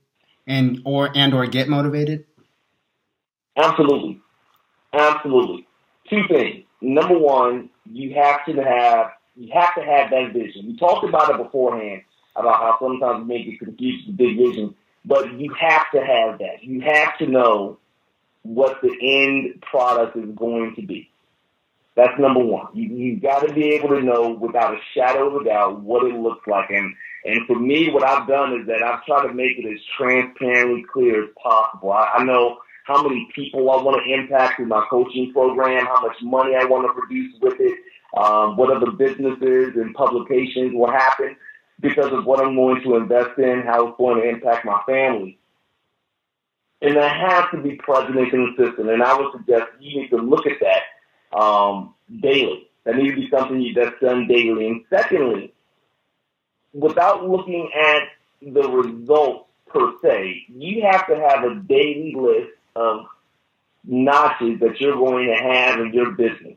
and 0.46 0.82
or 0.84 1.10
and 1.14 1.34
or 1.34 1.46
get 1.46 1.68
motivated? 1.68 2.24
Absolutely, 3.56 4.20
absolutely. 4.92 5.66
Two 6.10 6.22
things. 6.28 6.64
Number 6.80 7.18
one, 7.18 7.70
you 7.84 8.14
have 8.14 8.44
to 8.46 8.52
have 8.62 9.12
you 9.34 9.50
have 9.52 9.74
to 9.74 9.82
have 9.82 10.10
that 10.10 10.32
vision. 10.32 10.66
We 10.66 10.76
talked 10.76 11.08
about 11.08 11.30
it 11.30 11.36
beforehand 11.38 12.02
about 12.36 12.56
how 12.56 12.76
sometimes 12.80 13.22
we 13.22 13.34
may 13.34 13.44
get 13.44 13.58
confused 13.58 14.06
with 14.06 14.16
big 14.16 14.36
vision, 14.36 14.74
but 15.04 15.32
you 15.38 15.54
have 15.58 15.90
to 15.92 16.04
have 16.04 16.38
that. 16.38 16.62
You 16.62 16.82
have 16.82 17.16
to 17.18 17.26
know 17.26 17.78
what 18.46 18.80
the 18.82 18.94
end 19.00 19.62
product 19.62 20.16
is 20.16 20.34
going 20.36 20.74
to 20.76 20.82
be. 20.82 21.10
That's 21.96 22.18
number 22.20 22.40
one. 22.40 22.68
You 22.74 22.88
you 22.88 23.20
got 23.20 23.46
to 23.46 23.54
be 23.54 23.70
able 23.74 23.88
to 23.88 24.02
know 24.02 24.30
without 24.30 24.74
a 24.74 24.78
shadow 24.94 25.28
of 25.28 25.42
a 25.42 25.44
doubt 25.44 25.80
what 25.80 26.04
it 26.04 26.14
looks 26.14 26.46
like. 26.46 26.70
And 26.70 26.94
and 27.24 27.46
for 27.46 27.58
me, 27.58 27.90
what 27.90 28.04
I've 28.04 28.28
done 28.28 28.60
is 28.60 28.66
that 28.66 28.82
I've 28.82 29.04
tried 29.04 29.26
to 29.26 29.34
make 29.34 29.58
it 29.58 29.66
as 29.66 29.80
transparently 29.96 30.84
clear 30.92 31.24
as 31.24 31.30
possible. 31.42 31.92
I, 31.92 32.16
I 32.18 32.24
know 32.24 32.58
how 32.84 33.02
many 33.02 33.28
people 33.34 33.70
I 33.70 33.82
want 33.82 34.00
to 34.04 34.12
impact 34.14 34.60
with 34.60 34.68
my 34.68 34.84
coaching 34.88 35.32
program, 35.32 35.86
how 35.86 36.02
much 36.02 36.16
money 36.22 36.54
I 36.54 36.66
want 36.66 36.86
to 36.86 36.92
produce 36.92 37.34
with 37.40 37.56
it, 37.58 37.78
um, 38.16 38.56
what 38.56 38.70
other 38.70 38.92
businesses 38.92 39.74
and 39.74 39.94
publications 39.94 40.72
will 40.72 40.90
happen 40.90 41.34
because 41.80 42.12
of 42.12 42.24
what 42.24 42.40
I'm 42.40 42.54
going 42.54 42.82
to 42.82 42.96
invest 42.96 43.38
in, 43.38 43.62
how 43.66 43.88
it's 43.88 43.98
going 43.98 44.20
to 44.20 44.28
impact 44.28 44.64
my 44.64 44.80
family. 44.86 45.38
And 46.82 46.96
that 46.96 47.16
has 47.16 47.44
to 47.52 47.62
be 47.62 47.76
present 47.76 48.18
and 48.18 48.30
consistent. 48.30 48.90
And 48.90 49.02
I 49.02 49.16
would 49.16 49.32
suggest 49.32 49.70
you 49.80 50.02
need 50.02 50.08
to 50.10 50.16
look 50.16 50.46
at 50.46 50.58
that 50.60 51.38
um, 51.38 51.94
daily. 52.20 52.68
That 52.84 52.96
needs 52.96 53.14
to 53.14 53.20
be 53.22 53.30
something 53.30 53.72
that's 53.74 54.00
done 54.00 54.28
daily. 54.28 54.68
And 54.68 54.84
secondly, 54.90 55.52
without 56.72 57.28
looking 57.28 57.70
at 57.74 58.02
the 58.42 58.68
results 58.68 59.48
per 59.66 59.92
se, 60.02 60.44
you 60.48 60.82
have 60.82 61.06
to 61.08 61.16
have 61.16 61.44
a 61.44 61.54
daily 61.56 62.14
list 62.16 62.52
of 62.76 63.06
notches 63.84 64.60
that 64.60 64.80
you're 64.80 64.96
going 64.96 65.28
to 65.28 65.34
have 65.34 65.80
in 65.80 65.92
your 65.92 66.12
business 66.12 66.56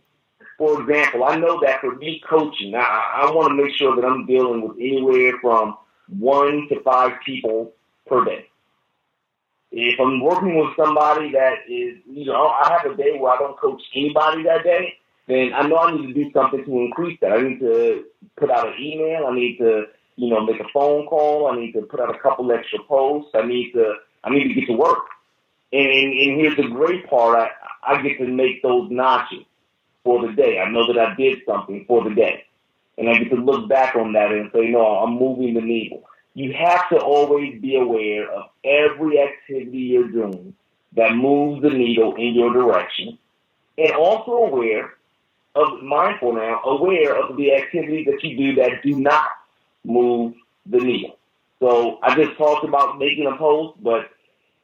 for 0.60 0.82
example, 0.82 1.24
I 1.24 1.38
know 1.38 1.62
that 1.62 1.80
for 1.80 1.96
me 1.96 2.22
coaching, 2.30 2.76
I, 2.76 3.24
I 3.24 3.32
want 3.32 3.52
to 3.52 3.64
make 3.64 3.74
sure 3.76 3.96
that 3.96 4.06
I'm 4.06 4.26
dealing 4.26 4.68
with 4.68 4.78
anywhere 4.78 5.34
from 5.42 5.78
one 6.08 6.68
to 6.68 6.82
five 6.82 7.14
people 7.26 7.72
per 8.06 8.26
day. 8.26 8.46
If 9.82 10.00
I'm 10.00 10.22
working 10.22 10.58
with 10.58 10.76
somebody 10.76 11.32
that 11.32 11.60
is, 11.68 11.98
you 12.10 12.26
know, 12.26 12.48
I 12.48 12.78
have 12.78 12.92
a 12.92 12.96
day 12.96 13.18
where 13.18 13.34
I 13.34 13.38
don't 13.38 13.58
coach 13.58 13.82
anybody 13.96 14.44
that 14.44 14.64
day, 14.64 14.96
then 15.28 15.52
I 15.54 15.68
know 15.68 15.78
I 15.78 15.96
need 15.96 16.08
to 16.08 16.14
do 16.14 16.32
something 16.32 16.66
to 16.66 16.80
increase 16.80 17.20
that. 17.22 17.32
I 17.32 17.42
need 17.42 17.60
to 17.60 18.06
put 18.38 18.50
out 18.50 18.68
an 18.68 18.74
email. 18.80 19.28
I 19.28 19.36
need 19.36 19.58
to, 19.60 19.86
you 20.16 20.30
know, 20.30 20.46
make 20.46 20.60
a 20.60 20.68
phone 20.74 21.06
call. 21.08 21.48
I 21.48 21.56
need 21.56 21.72
to 21.74 21.82
put 21.84 22.00
out 22.00 22.14
a 22.14 22.20
couple 22.20 22.52
extra 22.52 22.80
posts. 22.88 23.32
I 23.34 23.46
need 23.46 23.72
to, 23.74 23.94
I 24.24 24.32
need 24.32 24.48
to 24.48 24.54
get 24.54 24.68
to 24.68 24.74
work. 24.74 25.06
And, 25.72 25.88
and 25.88 26.40
here's 26.40 26.58
the 26.58 26.68
great 26.68 27.08
part. 27.10 27.38
I, 27.38 27.50
I 27.94 28.02
get 28.02 28.18
to 28.18 28.28
make 28.28 28.64
those 28.64 28.90
notches 28.90 29.46
for 30.04 30.26
the 30.26 30.34
day. 30.34 30.60
I 30.60 30.70
know 30.70 30.92
that 30.92 31.00
I 31.00 31.14
did 31.16 31.40
something 31.46 31.86
for 31.88 32.04
the 32.04 32.16
day. 32.16 32.46
And 32.98 33.10
I 33.10 33.18
get 33.20 33.30
to 33.30 33.36
look 33.36 33.70
back 33.70 33.96
on 33.96 34.14
that 34.14 34.32
and 34.32 34.50
say, 34.52 34.68
no, 34.70 34.82
I'm 34.82 35.14
moving 35.14 35.54
the 35.54 35.62
needle. 35.62 36.04
You 36.40 36.54
have 36.54 36.88
to 36.88 36.96
always 36.96 37.60
be 37.60 37.76
aware 37.76 38.32
of 38.32 38.46
every 38.64 39.20
activity 39.20 39.78
you're 39.78 40.08
doing 40.08 40.56
that 40.96 41.14
moves 41.14 41.62
the 41.62 41.70
needle 41.70 42.16
in 42.16 42.34
your 42.34 42.54
direction. 42.54 43.18
And 43.78 43.92
also 43.92 44.32
aware 44.32 44.94
of, 45.56 45.84
mindful 45.84 46.32
now, 46.32 46.62
aware 46.64 47.22
of 47.22 47.36
the 47.36 47.54
activities 47.54 48.06
that 48.06 48.24
you 48.24 48.38
do 48.38 48.56
that 48.56 48.82
do 48.84 48.96
not 48.96 49.28
move 49.84 50.34
the 50.66 50.78
needle. 50.78 51.18
So 51.60 52.00
I 52.04 52.16
just 52.16 52.38
talked 52.38 52.64
about 52.64 53.00
making 53.00 53.28
a 53.28 53.36
post, 53.36 53.84
but 53.84 54.10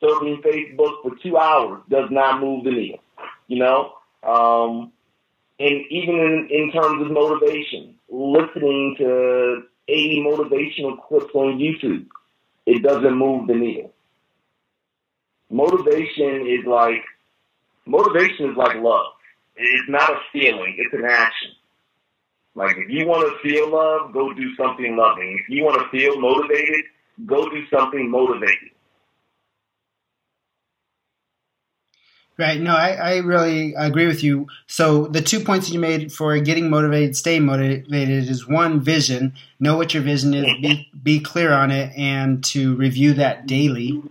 surfing 0.02 0.42
Facebook 0.42 1.02
for 1.02 1.12
two 1.22 1.38
hours 1.38 1.82
does 1.90 2.10
not 2.10 2.40
move 2.40 2.64
the 2.64 2.72
needle. 2.72 3.00
You 3.48 3.60
know, 3.60 3.96
um, 4.24 4.94
and 5.60 5.82
even 5.90 6.16
in, 6.16 6.48
in 6.50 6.72
terms 6.72 7.02
of 7.02 7.12
motivation, 7.12 7.96
listening 8.10 8.96
to 9.00 9.64
80 9.96 10.24
motivational 10.28 11.08
clips 11.08 11.34
on 11.34 11.58
YouTube, 11.58 12.06
it 12.66 12.84
doesn't 12.84 13.16
move 13.16 13.48
the 13.48 13.56
needle. 13.56 13.94
Motivation 15.50 16.48
is 16.48 16.66
like 16.66 17.04
motivation 17.86 18.52
is 18.52 18.58
like 18.58 18.76
love. 18.78 19.14
It's 19.56 19.90
not 19.90 20.10
a 20.10 20.20
feeling; 20.34 20.76
it's 20.78 20.94
an 20.94 21.06
action. 21.06 21.52
Like 22.56 22.78
if 22.78 22.90
you 22.90 23.08
want 23.08 23.24
to 23.24 23.48
feel 23.48 23.70
love, 23.70 24.12
go 24.12 24.34
do 24.34 24.56
something 24.56 24.98
loving. 24.98 25.40
If 25.42 25.50
you 25.50 25.64
want 25.64 25.82
to 25.82 25.90
feel 25.98 26.20
motivated, 26.20 26.86
go 27.26 27.50
do 27.50 27.66
something 27.68 28.10
motivated. 28.10 28.75
Right. 32.38 32.60
No, 32.60 32.76
I, 32.76 32.92
I 32.92 33.18
really 33.20 33.74
agree 33.76 34.08
with 34.08 34.22
you. 34.22 34.48
So 34.68 35.08
the 35.08 35.22
two 35.22 35.40
points 35.40 35.70
you 35.70 35.80
made 35.80 36.12
for 36.12 36.38
getting 36.40 36.70
motivated, 36.70 37.16
staying 37.16 37.46
motivated 37.46 38.30
is 38.30 38.46
one 38.46 38.82
vision, 38.82 39.34
know 39.58 39.78
what 39.78 39.94
your 39.94 40.04
vision 40.04 40.34
is, 40.34 40.46
be, 40.62 40.90
be 41.02 41.20
clear 41.22 41.54
on 41.54 41.72
it, 41.72 41.96
and 41.98 42.44
to 42.46 42.76
review 42.76 43.14
that 43.14 43.48
daily. 43.48 44.04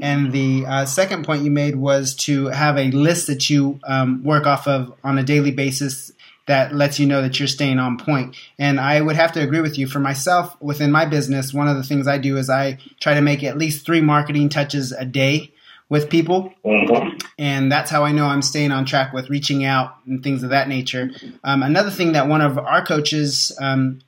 And 0.00 0.32
the 0.32 0.64
uh, 0.66 0.86
second 0.86 1.26
point 1.26 1.42
you 1.42 1.50
made 1.50 1.76
was 1.76 2.14
to 2.14 2.46
have 2.46 2.78
a 2.78 2.90
list 2.92 3.26
that 3.26 3.50
you 3.50 3.78
um, 3.84 4.24
work 4.24 4.46
off 4.46 4.66
of 4.66 4.94
on 5.04 5.18
a 5.18 5.22
daily 5.22 5.50
basis 5.50 6.12
that 6.46 6.74
lets 6.74 6.98
you 6.98 7.06
know 7.06 7.20
that 7.20 7.38
you're 7.38 7.48
staying 7.48 7.78
on 7.78 7.98
point. 7.98 8.36
And 8.58 8.80
I 8.80 9.02
would 9.02 9.16
have 9.16 9.32
to 9.32 9.42
agree 9.42 9.60
with 9.60 9.76
you. 9.76 9.86
For 9.86 9.98
myself, 9.98 10.56
within 10.62 10.92
my 10.92 11.04
business, 11.04 11.52
one 11.52 11.68
of 11.68 11.76
the 11.76 11.82
things 11.82 12.06
I 12.06 12.16
do 12.16 12.38
is 12.38 12.48
I 12.48 12.78
try 13.00 13.14
to 13.14 13.20
make 13.20 13.44
at 13.44 13.58
least 13.58 13.84
three 13.84 14.00
marketing 14.00 14.48
touches 14.48 14.92
a 14.92 15.04
day 15.04 15.52
with 15.88 16.10
people. 16.10 16.52
Mm-hmm. 16.64 17.16
And 17.38 17.70
that's 17.70 17.90
how 17.90 18.04
I 18.04 18.12
know 18.12 18.26
I'm 18.26 18.42
staying 18.42 18.72
on 18.72 18.84
track 18.84 19.12
with 19.12 19.30
reaching 19.30 19.64
out 19.64 19.96
and 20.06 20.22
things 20.22 20.42
of 20.42 20.50
that 20.50 20.68
nature. 20.68 21.10
Um, 21.44 21.62
another 21.62 21.90
thing 21.90 22.12
that 22.12 22.28
one 22.28 22.40
of 22.40 22.58
our 22.58 22.84
coaches 22.84 23.56
um, 23.60 24.00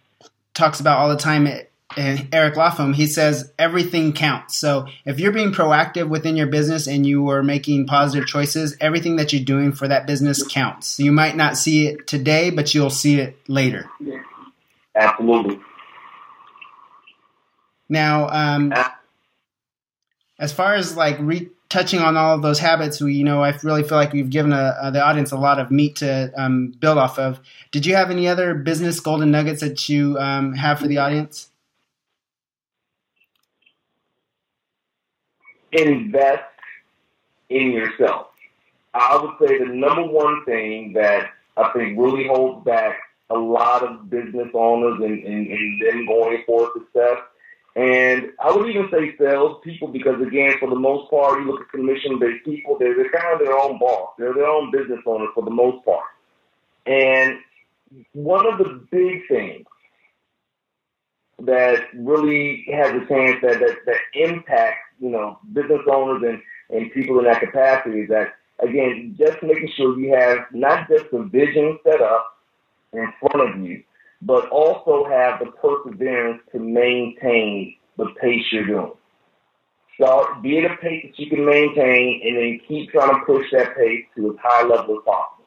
talks 0.54 0.80
about 0.80 0.98
all 0.98 1.08
the 1.08 1.16
time, 1.16 1.46
eh, 1.46 2.24
Eric 2.32 2.54
Lofholm, 2.54 2.94
he 2.94 3.06
says 3.06 3.52
everything 3.58 4.12
counts. 4.12 4.56
So 4.56 4.86
if 5.04 5.20
you're 5.20 5.32
being 5.32 5.52
proactive 5.52 6.08
within 6.08 6.36
your 6.36 6.48
business 6.48 6.88
and 6.88 7.06
you 7.06 7.28
are 7.30 7.42
making 7.42 7.86
positive 7.86 8.26
choices, 8.26 8.76
everything 8.80 9.16
that 9.16 9.32
you're 9.32 9.44
doing 9.44 9.72
for 9.72 9.86
that 9.86 10.06
business 10.06 10.46
counts. 10.46 10.98
You 10.98 11.12
might 11.12 11.36
not 11.36 11.56
see 11.56 11.86
it 11.86 12.06
today, 12.06 12.50
but 12.50 12.74
you'll 12.74 12.90
see 12.90 13.20
it 13.20 13.38
later. 13.46 13.88
Absolutely. 14.96 15.60
Now, 17.88 18.28
um, 18.28 18.74
as 20.38 20.52
far 20.52 20.74
as 20.74 20.96
like 20.96 21.16
re- 21.20 21.50
touching 21.68 22.00
on 22.00 22.16
all 22.16 22.34
of 22.34 22.42
those 22.42 22.58
habits, 22.58 23.00
we, 23.00 23.14
you 23.14 23.24
know, 23.24 23.42
I 23.42 23.56
really 23.62 23.82
feel 23.82 23.98
like 23.98 24.12
we've 24.12 24.30
given 24.30 24.52
a, 24.52 24.76
a, 24.80 24.90
the 24.90 25.02
audience 25.02 25.32
a 25.32 25.36
lot 25.36 25.58
of 25.58 25.70
meat 25.70 25.96
to 25.96 26.32
um, 26.36 26.74
build 26.80 26.98
off 26.98 27.18
of. 27.18 27.40
Did 27.70 27.84
you 27.84 27.94
have 27.94 28.10
any 28.10 28.26
other 28.26 28.54
business 28.54 29.00
golden 29.00 29.30
nuggets 29.30 29.60
that 29.60 29.88
you 29.88 30.18
um, 30.18 30.54
have 30.54 30.78
for 30.78 30.88
the 30.88 30.98
audience? 30.98 31.50
Invest 35.72 36.44
in 37.50 37.72
yourself. 37.72 38.28
I 38.94 39.16
would 39.16 39.34
say 39.46 39.58
the 39.58 39.66
number 39.66 40.04
one 40.04 40.44
thing 40.46 40.94
that 40.94 41.30
I 41.56 41.70
think 41.72 41.98
really 41.98 42.26
holds 42.26 42.64
back 42.64 42.96
a 43.30 43.36
lot 43.36 43.82
of 43.82 44.08
business 44.08 44.48
owners 44.54 44.98
and, 45.02 45.22
and, 45.24 45.46
and 45.46 45.82
them 45.82 46.06
going 46.06 46.42
for 46.46 46.70
success 46.74 47.18
and 47.78 48.30
I 48.40 48.50
would 48.50 48.68
even 48.68 48.88
say 48.90 49.14
sales 49.16 49.60
people 49.62 49.86
because 49.86 50.20
again, 50.20 50.54
for 50.58 50.68
the 50.68 50.74
most 50.74 51.08
part, 51.10 51.38
you 51.38 51.46
look 51.46 51.60
at 51.60 51.70
commission-based 51.70 52.44
people, 52.44 52.76
they're, 52.76 52.96
they're 52.96 53.10
kind 53.10 53.32
of 53.32 53.38
their 53.38 53.56
own 53.56 53.78
boss. 53.78 54.14
They're 54.18 54.34
their 54.34 54.48
own 54.48 54.72
business 54.72 54.98
owner 55.06 55.26
for 55.32 55.44
the 55.44 55.52
most 55.52 55.84
part. 55.84 56.02
And 56.86 57.38
one 58.14 58.46
of 58.46 58.58
the 58.58 58.84
big 58.90 59.28
things 59.28 59.64
that 61.38 61.84
really 61.94 62.66
has 62.72 62.88
a 62.88 63.06
chance 63.06 63.36
that, 63.42 63.60
that, 63.60 63.76
that 63.86 64.00
impacts, 64.14 64.80
you 64.98 65.10
know, 65.10 65.38
business 65.52 65.82
owners 65.88 66.24
and, 66.26 66.76
and 66.76 66.92
people 66.92 67.20
in 67.20 67.26
that 67.26 67.38
capacity 67.38 68.00
is 68.00 68.08
that, 68.08 68.34
again, 68.58 69.14
just 69.16 69.40
making 69.40 69.70
sure 69.76 69.96
you 70.00 70.12
have 70.14 70.38
not 70.52 70.88
just 70.88 71.04
the 71.12 71.22
vision 71.30 71.78
set 71.84 72.00
up 72.00 72.38
in 72.92 73.06
front 73.20 73.50
of 73.50 73.60
you, 73.64 73.84
but 74.22 74.48
also 74.48 75.08
have 75.08 75.40
the 75.40 75.50
perseverance 75.52 76.42
to 76.52 76.58
maintain 76.58 77.76
the 77.96 78.06
pace 78.20 78.44
you're 78.52 78.66
doing. 78.66 78.92
Start, 79.94 80.42
be 80.42 80.58
at 80.58 80.70
a 80.70 80.76
pace 80.76 81.06
that 81.06 81.18
you 81.18 81.28
can 81.28 81.44
maintain, 81.44 82.20
and 82.24 82.36
then 82.36 82.60
keep 82.68 82.90
trying 82.90 83.18
to 83.18 83.26
push 83.26 83.46
that 83.52 83.76
pace 83.76 84.04
to 84.16 84.30
as 84.30 84.36
high 84.40 84.64
level 84.64 84.98
as 84.98 85.04
possible. 85.04 85.37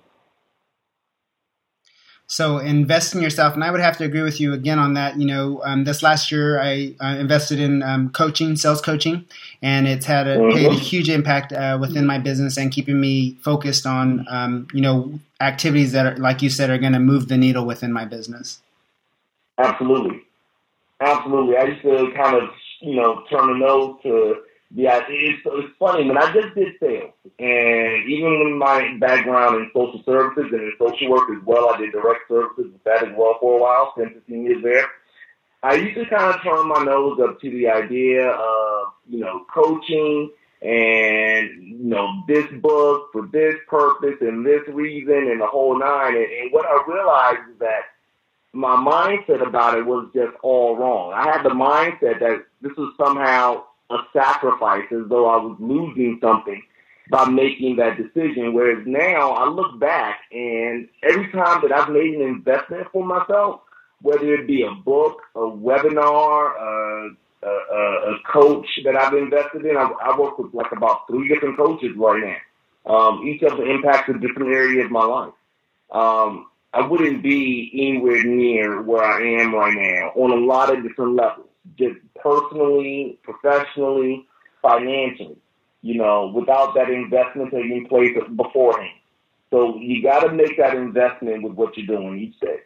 So 2.31 2.59
invest 2.59 3.13
in 3.13 3.21
yourself, 3.21 3.55
and 3.55 3.63
I 3.63 3.71
would 3.71 3.81
have 3.81 3.97
to 3.97 4.05
agree 4.05 4.21
with 4.21 4.39
you 4.39 4.53
again 4.53 4.79
on 4.79 4.93
that. 4.93 5.19
You 5.19 5.25
know, 5.27 5.61
um, 5.65 5.83
this 5.83 6.01
last 6.01 6.31
year 6.31 6.61
I 6.61 6.95
uh, 7.01 7.17
invested 7.19 7.59
in 7.59 7.83
um, 7.83 8.09
coaching, 8.09 8.55
sales 8.55 8.79
coaching, 8.79 9.25
and 9.61 9.85
it's 9.85 10.05
had 10.05 10.27
a, 10.27 10.37
mm-hmm. 10.37 10.71
a 10.71 10.73
huge 10.75 11.09
impact 11.09 11.51
uh, 11.51 11.77
within 11.81 12.05
my 12.05 12.19
business 12.19 12.55
and 12.55 12.71
keeping 12.71 13.01
me 13.01 13.33
focused 13.41 13.85
on 13.85 14.25
um, 14.29 14.65
you 14.71 14.79
know 14.79 15.19
activities 15.41 15.91
that, 15.91 16.05
are, 16.05 16.15
like 16.19 16.41
you 16.41 16.49
said, 16.49 16.69
are 16.69 16.77
going 16.77 16.93
to 16.93 16.99
move 16.99 17.27
the 17.27 17.35
needle 17.35 17.65
within 17.65 17.91
my 17.91 18.05
business. 18.05 18.61
Absolutely, 19.57 20.21
absolutely. 21.01 21.57
I 21.57 21.63
used 21.65 21.81
to 21.81 22.13
kind 22.15 22.37
of 22.37 22.49
you 22.79 22.95
know 22.95 23.25
turn 23.29 23.49
a 23.49 23.59
nose 23.59 23.97
to 24.03 24.41
yeah, 24.73 25.01
it's, 25.09 25.41
it's 25.45 25.73
funny, 25.77 26.05
man. 26.05 26.17
I 26.17 26.31
just 26.33 26.55
did 26.55 26.73
sales, 26.79 27.13
and 27.39 28.09
even 28.09 28.39
with 28.39 28.57
my 28.57 28.97
background 28.99 29.55
in 29.57 29.71
social 29.73 30.01
services 30.05 30.51
and 30.51 30.61
in 30.61 30.73
social 30.79 31.09
work 31.09 31.29
as 31.29 31.43
well, 31.45 31.73
I 31.73 31.77
did 31.77 31.91
direct 31.91 32.27
services 32.29 32.71
with 32.71 32.83
that 32.85 33.03
as 33.03 33.13
well 33.17 33.37
for 33.39 33.57
a 33.59 33.61
while, 33.61 33.93
10, 33.97 34.13
15 34.13 34.43
years 34.45 34.63
there. 34.63 34.85
I 35.63 35.75
used 35.75 35.95
to 35.95 36.05
kind 36.05 36.33
of 36.33 36.41
turn 36.41 36.67
my 36.67 36.83
nose 36.83 37.19
up 37.21 37.39
to 37.41 37.49
the 37.49 37.67
idea 37.67 38.29
of, 38.29 38.93
you 39.07 39.19
know, 39.19 39.45
coaching 39.53 40.31
and, 40.61 41.49
you 41.61 41.83
know, 41.83 42.23
this 42.27 42.45
book 42.61 43.09
for 43.11 43.27
this 43.27 43.55
purpose 43.67 44.17
and 44.21 44.45
this 44.45 44.61
reason 44.69 45.29
and 45.29 45.41
the 45.41 45.47
whole 45.47 45.77
nine. 45.77 46.15
And, 46.15 46.25
and 46.25 46.51
what 46.51 46.65
I 46.65 46.83
realized 46.87 47.51
is 47.51 47.59
that 47.59 47.81
my 48.53 48.75
mindset 48.75 49.45
about 49.45 49.77
it 49.77 49.85
was 49.85 50.09
just 50.13 50.35
all 50.41 50.77
wrong. 50.77 51.13
I 51.13 51.25
had 51.25 51.43
the 51.43 51.49
mindset 51.49 52.19
that 52.19 52.45
this 52.61 52.75
was 52.75 52.93
somehow 52.97 53.63
a 53.91 54.07
sacrifice 54.13 54.85
as 54.91 55.07
though 55.09 55.29
I 55.29 55.37
was 55.37 55.57
losing 55.59 56.19
something 56.21 56.61
by 57.09 57.29
making 57.29 57.75
that 57.75 57.97
decision. 57.97 58.53
Whereas 58.53 58.83
now 58.85 59.31
I 59.31 59.47
look 59.49 59.79
back 59.79 60.21
and 60.31 60.87
every 61.03 61.31
time 61.31 61.61
that 61.61 61.71
I've 61.71 61.91
made 61.91 62.13
an 62.15 62.21
investment 62.21 62.87
for 62.91 63.05
myself, 63.05 63.61
whether 64.01 64.33
it 64.33 64.47
be 64.47 64.63
a 64.63 64.71
book, 64.71 65.21
a 65.35 65.39
webinar, 65.39 66.59
a, 66.59 67.09
a, 67.43 68.13
a 68.13 68.19
coach 68.31 68.67
that 68.85 68.95
I've 68.95 69.13
invested 69.13 69.65
in, 69.65 69.77
I, 69.77 69.91
I 70.01 70.17
work 70.17 70.39
with 70.39 70.53
like 70.53 70.71
about 70.71 71.07
three 71.07 71.27
different 71.27 71.57
coaches 71.57 71.91
right 71.95 72.23
now. 72.23 72.37
Um, 72.93 73.27
each 73.27 73.43
of 73.43 73.57
them 73.57 73.67
impacts 73.67 74.09
a 74.09 74.13
different 74.13 74.53
area 74.53 74.83
of 74.83 74.91
my 74.91 75.05
life. 75.05 75.33
Um, 75.91 76.47
I 76.73 76.87
wouldn't 76.87 77.21
be 77.21 77.69
anywhere 77.73 78.23
near 78.23 78.81
where 78.81 79.03
I 79.03 79.41
am 79.41 79.53
right 79.53 79.75
now 79.75 80.13
on 80.15 80.31
a 80.31 80.45
lot 80.45 80.75
of 80.75 80.81
different 80.81 81.15
levels 81.15 81.50
just 81.77 81.97
personally, 82.15 83.19
professionally, 83.23 84.27
financially, 84.61 85.37
you 85.81 85.95
know, 85.95 86.31
without 86.33 86.73
that 86.75 86.89
investment 86.89 87.51
taking 87.51 87.87
place 87.87 88.17
beforehand. 88.35 88.91
So 89.51 89.77
you 89.77 90.01
got 90.01 90.21
to 90.21 90.31
make 90.31 90.57
that 90.57 90.75
investment 90.75 91.43
with 91.43 91.53
what 91.53 91.77
you're 91.77 91.87
doing 91.87 92.19
each 92.19 92.39
day. 92.39 92.59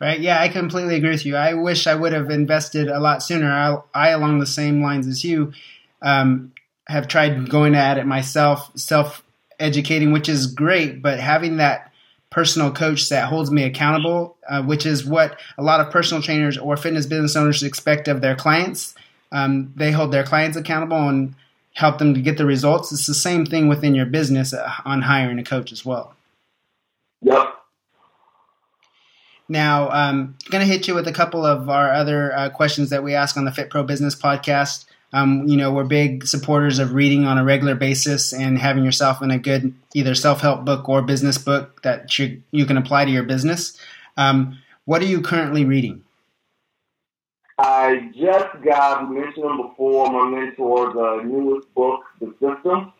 Right. 0.00 0.20
Yeah, 0.20 0.40
I 0.40 0.48
completely 0.48 0.96
agree 0.96 1.10
with 1.10 1.26
you. 1.26 1.36
I 1.36 1.52
wish 1.54 1.86
I 1.86 1.94
would 1.94 2.14
have 2.14 2.30
invested 2.30 2.88
a 2.88 2.98
lot 2.98 3.22
sooner. 3.22 3.50
I, 3.52 4.08
I 4.08 4.08
along 4.10 4.38
the 4.38 4.46
same 4.46 4.82
lines 4.82 5.06
as 5.06 5.22
you, 5.22 5.52
um, 6.00 6.52
have 6.88 7.06
tried 7.06 7.48
going 7.48 7.74
at 7.74 7.98
it 7.98 8.06
myself, 8.06 8.70
self 8.74 9.22
educating, 9.60 10.10
which 10.12 10.28
is 10.28 10.46
great, 10.46 11.02
but 11.02 11.20
having 11.20 11.58
that 11.58 11.89
personal 12.30 12.70
coach 12.70 13.08
that 13.08 13.28
holds 13.28 13.50
me 13.50 13.64
accountable, 13.64 14.36
uh, 14.48 14.62
which 14.62 14.86
is 14.86 15.04
what 15.04 15.38
a 15.58 15.62
lot 15.62 15.80
of 15.80 15.90
personal 15.90 16.22
trainers 16.22 16.56
or 16.56 16.76
fitness 16.76 17.06
business 17.06 17.36
owners 17.36 17.62
expect 17.62 18.08
of 18.08 18.20
their 18.20 18.36
clients. 18.36 18.94
Um, 19.32 19.72
they 19.76 19.90
hold 19.90 20.12
their 20.12 20.24
clients 20.24 20.56
accountable 20.56 21.08
and 21.08 21.34
help 21.74 21.98
them 21.98 22.14
to 22.14 22.20
get 22.20 22.38
the 22.38 22.46
results. 22.46 22.92
It's 22.92 23.06
the 23.06 23.14
same 23.14 23.44
thing 23.44 23.68
within 23.68 23.94
your 23.94 24.06
business 24.06 24.52
uh, 24.54 24.70
on 24.84 25.02
hiring 25.02 25.38
a 25.38 25.44
coach 25.44 25.72
as 25.72 25.84
well. 25.84 26.14
Yep. 27.22 27.56
Now, 29.48 29.88
I'm 29.88 30.14
um, 30.14 30.36
going 30.50 30.60
to 30.60 30.72
hit 30.72 30.86
you 30.86 30.94
with 30.94 31.08
a 31.08 31.12
couple 31.12 31.44
of 31.44 31.68
our 31.68 31.92
other 31.92 32.32
uh, 32.34 32.50
questions 32.50 32.90
that 32.90 33.02
we 33.02 33.14
ask 33.14 33.36
on 33.36 33.44
the 33.44 33.50
Fit 33.50 33.68
Pro 33.68 33.82
Business 33.82 34.14
podcast. 34.14 34.84
Um, 35.12 35.48
you 35.48 35.56
know, 35.56 35.72
we're 35.72 35.84
big 35.84 36.26
supporters 36.26 36.78
of 36.78 36.94
reading 36.94 37.24
on 37.24 37.36
a 37.36 37.44
regular 37.44 37.74
basis 37.74 38.32
and 38.32 38.58
having 38.58 38.84
yourself 38.84 39.22
in 39.22 39.30
a 39.30 39.38
good 39.38 39.74
either 39.94 40.14
self 40.14 40.40
help 40.40 40.64
book 40.64 40.88
or 40.88 41.02
business 41.02 41.36
book 41.36 41.82
that 41.82 42.18
you, 42.18 42.42
you 42.52 42.64
can 42.64 42.76
apply 42.76 43.04
to 43.04 43.10
your 43.10 43.24
business. 43.24 43.76
Um, 44.16 44.58
what 44.84 45.02
are 45.02 45.06
you 45.06 45.20
currently 45.20 45.64
reading? 45.64 46.04
I 47.58 48.10
just 48.16 48.64
got 48.64 49.10
mentioned 49.10 49.58
before 49.62 50.10
my 50.10 50.30
mentor 50.30 50.92
the 50.94 51.22
newest 51.24 51.72
book, 51.74 52.00
The 52.18 52.32
System, 52.40 52.92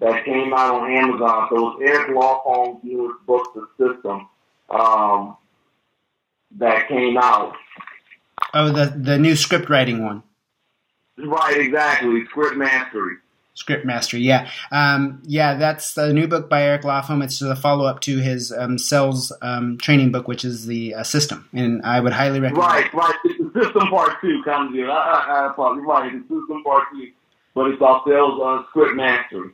that 0.00 0.24
came 0.24 0.52
out 0.52 0.82
on 0.82 0.92
Amazon. 0.92 1.48
So 1.50 1.80
it's 1.80 1.90
Eric 1.90 2.10
Lofholm's 2.10 2.84
newest 2.84 3.24
book, 3.24 3.54
The 3.54 3.66
System, 3.78 4.28
um, 4.68 5.36
that 6.58 6.88
came 6.88 7.16
out. 7.16 7.54
Oh, 8.54 8.70
the 8.70 8.92
the 8.96 9.18
new 9.18 9.36
script 9.36 9.68
writing 9.68 10.04
one. 10.04 10.22
Right, 11.18 11.58
exactly. 11.58 12.24
Script 12.26 12.56
mastery. 12.56 13.16
Script 13.54 13.84
mastery, 13.84 14.20
yeah, 14.20 14.48
um, 14.70 15.20
yeah. 15.26 15.56
That's 15.56 15.92
the 15.92 16.10
new 16.14 16.26
book 16.26 16.48
by 16.48 16.62
Eric 16.62 16.82
Lofholm. 16.82 17.22
It's 17.22 17.38
the 17.38 17.54
follow 17.54 17.84
up 17.84 18.00
to 18.00 18.18
his 18.18 18.50
um, 18.50 18.78
sales 18.78 19.30
um, 19.42 19.76
training 19.76 20.10
book, 20.10 20.26
which 20.26 20.42
is 20.42 20.64
the 20.64 20.94
uh, 20.94 21.02
system, 21.02 21.46
and 21.52 21.82
I 21.82 22.00
would 22.00 22.14
highly 22.14 22.40
recommend. 22.40 22.66
Right, 22.66 22.94
right. 22.94 23.14
It's 23.24 23.52
the 23.52 23.62
system 23.62 23.88
part 23.88 24.22
two, 24.22 24.42
of 24.46 24.72
deal. 24.72 24.90
I, 24.90 25.52
I, 25.54 25.62
I, 25.62 25.76
right, 25.80 26.14
it's 26.14 26.22
system 26.22 26.62
part 26.64 26.84
two, 26.92 27.10
but 27.54 27.66
it's 27.66 27.76
about 27.76 28.06
sales 28.06 28.40
uh, 28.42 28.62
script 28.70 28.96
mastery. 28.96 29.50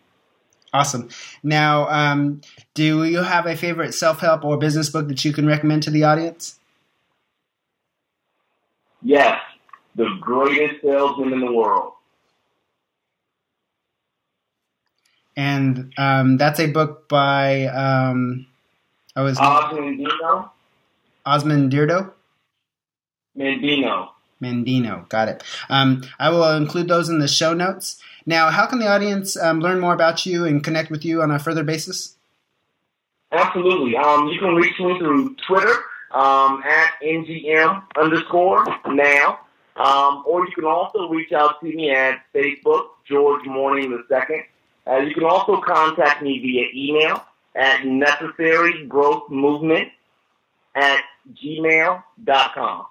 Awesome. 0.73 1.09
Now, 1.43 1.89
um, 1.89 2.41
do 2.75 3.05
you 3.05 3.23
have 3.23 3.47
a 3.47 3.57
favorite 3.57 3.95
self 3.95 4.21
help 4.21 4.45
or 4.45 4.59
business 4.59 4.91
book 4.91 5.09
that 5.09 5.25
you 5.25 5.33
can 5.33 5.47
recommend 5.47 5.83
to 5.85 5.91
the 5.91 6.05
audience? 6.05 6.59
Yes, 9.03 9.41
the 9.95 10.09
greatest 10.21 10.83
salesman 10.83 11.33
in 11.33 11.41
the 11.41 11.53
world. 11.53 11.93
And 15.37 15.93
um, 15.97 16.37
that's 16.37 16.59
a 16.59 16.67
book 16.67 17.09
by 17.09 17.67
um, 17.67 18.47
I 19.15 19.23
was 19.23 19.39
Osmondino. 19.39 20.51
Osmond 21.25 21.71
Dirdo. 21.73 22.13
Mendino. 23.37 24.09
Mendino, 24.43 25.09
got 25.09 25.29
it. 25.29 25.43
Um, 25.69 26.03
I 26.19 26.31
will 26.31 26.57
include 26.57 26.89
those 26.89 27.09
in 27.09 27.19
the 27.19 27.29
show 27.29 27.55
notes. 27.55 28.01
Now, 28.27 28.51
how 28.51 28.67
can 28.67 28.79
the 28.79 28.89
audience 28.89 29.37
um, 29.37 29.61
learn 29.61 29.81
more 29.81 29.95
about 29.95 30.27
you 30.27 30.45
and 30.45 30.63
connect 30.63 30.91
with 30.91 31.05
you 31.05 31.23
on 31.23 31.31
a 31.31 31.39
further 31.39 31.65
basis? 31.65 32.17
Absolutely. 33.33 33.97
Um, 33.97 34.29
you 34.29 34.39
can 34.39 34.55
reach 34.55 34.79
me 34.79 34.99
through 34.99 35.37
Twitter 35.47 35.75
um, 36.13 36.63
at 36.65 36.93
ngm 37.03 37.83
underscore 37.97 38.65
now. 38.87 39.41
Um, 39.77 40.25
or 40.27 40.45
you 40.45 40.53
can 40.53 40.65
also 40.65 41.09
reach 41.09 41.33
out 41.33 41.61
to 41.61 41.67
me 41.67 41.91
at 41.91 42.23
Facebook, 42.35 42.89
George 43.07 43.47
Morning 43.47 43.91
the 43.91 44.05
Second. 44.09 44.43
Uh, 44.87 44.99
you 44.99 45.15
can 45.15 45.25
also 45.25 45.61
contact 45.61 46.23
me 46.23 46.41
via 46.41 46.67
email 46.75 47.25
at 47.55 47.87
necessary 47.87 48.87
growth 48.87 49.31
movement 49.31 49.89
at 50.75 51.03
gmail.com. 51.35 52.87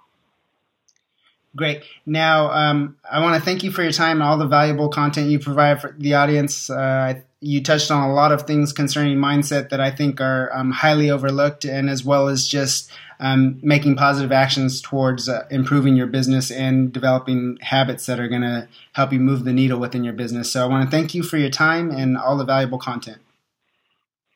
Great. 1.58 1.84
Now, 2.06 2.52
um, 2.52 2.98
I 3.10 3.20
want 3.20 3.36
to 3.36 3.42
thank 3.42 3.64
you 3.64 3.72
for 3.72 3.82
your 3.82 3.92
time 3.92 4.22
and 4.22 4.30
all 4.30 4.38
the 4.38 4.46
valuable 4.46 4.90
content 4.90 5.32
you 5.32 5.40
provide 5.40 5.82
for 5.82 5.96
the 5.98 6.14
audience. 6.14 6.70
Uh, 6.70 7.16
you 7.42 7.64
touched 7.64 7.90
on 7.90 8.08
a 8.08 8.14
lot 8.14 8.32
of 8.32 8.44
things 8.44 8.72
concerning 8.74 9.18
mindset 9.18 9.70
that 9.70 9.82
I 9.82 9.90
think 9.90 10.22
are 10.22 10.56
um, 10.56 10.72
highly 10.72 11.10
overlooked, 11.10 11.66
and 11.66 11.90
as 11.90 12.06
well 12.06 12.28
as 12.28 12.48
just 12.48 12.92
um, 13.20 13.60
making 13.64 13.96
positive 13.96 14.32
actions 14.32 14.82
towards 14.82 15.28
uh, 15.28 15.48
improving 15.50 15.96
your 15.96 16.06
business 16.06 16.52
and 16.52 16.94
developing 16.94 17.58
habits 17.62 18.06
that 18.06 18.20
are 18.20 18.28
going 18.28 18.44
to 18.44 18.68
help 18.94 19.12
you 19.12 19.20
move 19.20 19.44
the 19.44 19.54
needle 19.54 19.80
within 19.80 20.04
your 20.04 20.14
business. 20.14 20.52
So 20.52 20.64
I 20.64 20.68
want 20.68 20.86
to 20.86 20.96
thank 20.96 21.16
you 21.16 21.24
for 21.24 21.38
your 21.38 21.50
time 21.50 21.90
and 21.90 22.18
all 22.18 22.38
the 22.38 22.46
valuable 22.46 22.78
content. 22.78 23.18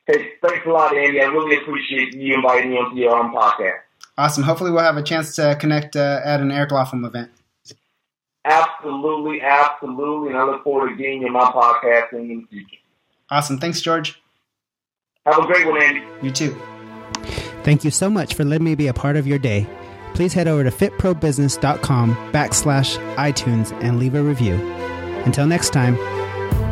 Hey, 0.06 0.32
thanks 0.42 0.66
a 0.66 0.70
lot, 0.70 0.96
Andy. 0.96 1.20
I 1.20 1.26
really 1.26 1.56
appreciate 1.56 2.14
you 2.14 2.34
inviting 2.34 2.70
me 2.70 2.78
onto 2.78 2.96
your 2.96 3.16
own 3.16 3.32
podcast. 3.32 3.82
Awesome. 4.18 4.42
Hopefully, 4.44 4.70
we'll 4.70 4.82
have 4.82 4.96
a 4.96 5.02
chance 5.02 5.34
to 5.36 5.56
connect 5.58 5.96
uh, 5.96 6.20
at 6.24 6.40
an 6.40 6.50
Eric 6.50 6.70
Lofholm 6.70 7.06
event. 7.06 7.30
Absolutely, 8.44 9.40
absolutely. 9.40 10.30
And 10.30 10.38
I 10.38 10.44
look 10.44 10.64
forward 10.64 10.90
to 10.90 10.96
getting 10.96 11.22
you 11.22 11.28
on 11.28 11.32
my 11.32 11.44
podcast 11.44 12.12
in 12.12 12.28
the 12.28 12.46
future. 12.50 12.76
Awesome. 13.30 13.58
Thanks, 13.58 13.80
George. 13.80 14.20
Have 15.24 15.38
a 15.38 15.46
great 15.46 15.66
one, 15.66 15.82
Andy. 15.82 16.02
You 16.20 16.30
too. 16.30 16.56
Thank 17.62 17.84
you 17.84 17.90
so 17.90 18.10
much 18.10 18.34
for 18.34 18.44
letting 18.44 18.64
me 18.64 18.74
be 18.74 18.88
a 18.88 18.94
part 18.94 19.16
of 19.16 19.26
your 19.26 19.38
day. 19.38 19.66
Please 20.14 20.32
head 20.32 20.48
over 20.48 20.64
to 20.64 20.70
fitprobusiness.com 20.70 22.14
backslash 22.32 23.14
iTunes 23.14 23.72
and 23.82 23.98
leave 23.98 24.14
a 24.14 24.22
review. 24.22 24.54
Until 25.24 25.46
next 25.46 25.70
time. 25.70 25.96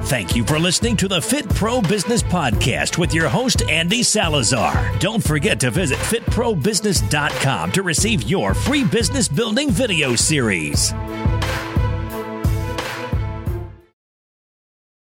Thank 0.05 0.35
you 0.35 0.45
for 0.45 0.59
listening 0.59 0.97
to 0.97 1.09
the 1.09 1.21
Fit 1.21 1.49
Pro 1.49 1.81
Business 1.81 2.23
Podcast 2.23 2.99
with 2.99 3.15
your 3.15 3.29
host, 3.29 3.63
Andy 3.69 4.03
Salazar. 4.03 4.99
Don't 4.99 5.23
forget 5.23 5.61
to 5.61 5.71
visit 5.71 5.99
fitprobusiness.com 5.99 7.73
to 7.73 7.83
receive 7.83 8.23
your 8.23 8.55
free 8.55 8.83
business 8.83 9.29
building 9.29 9.71
video 9.71 10.17
series. 10.17 10.93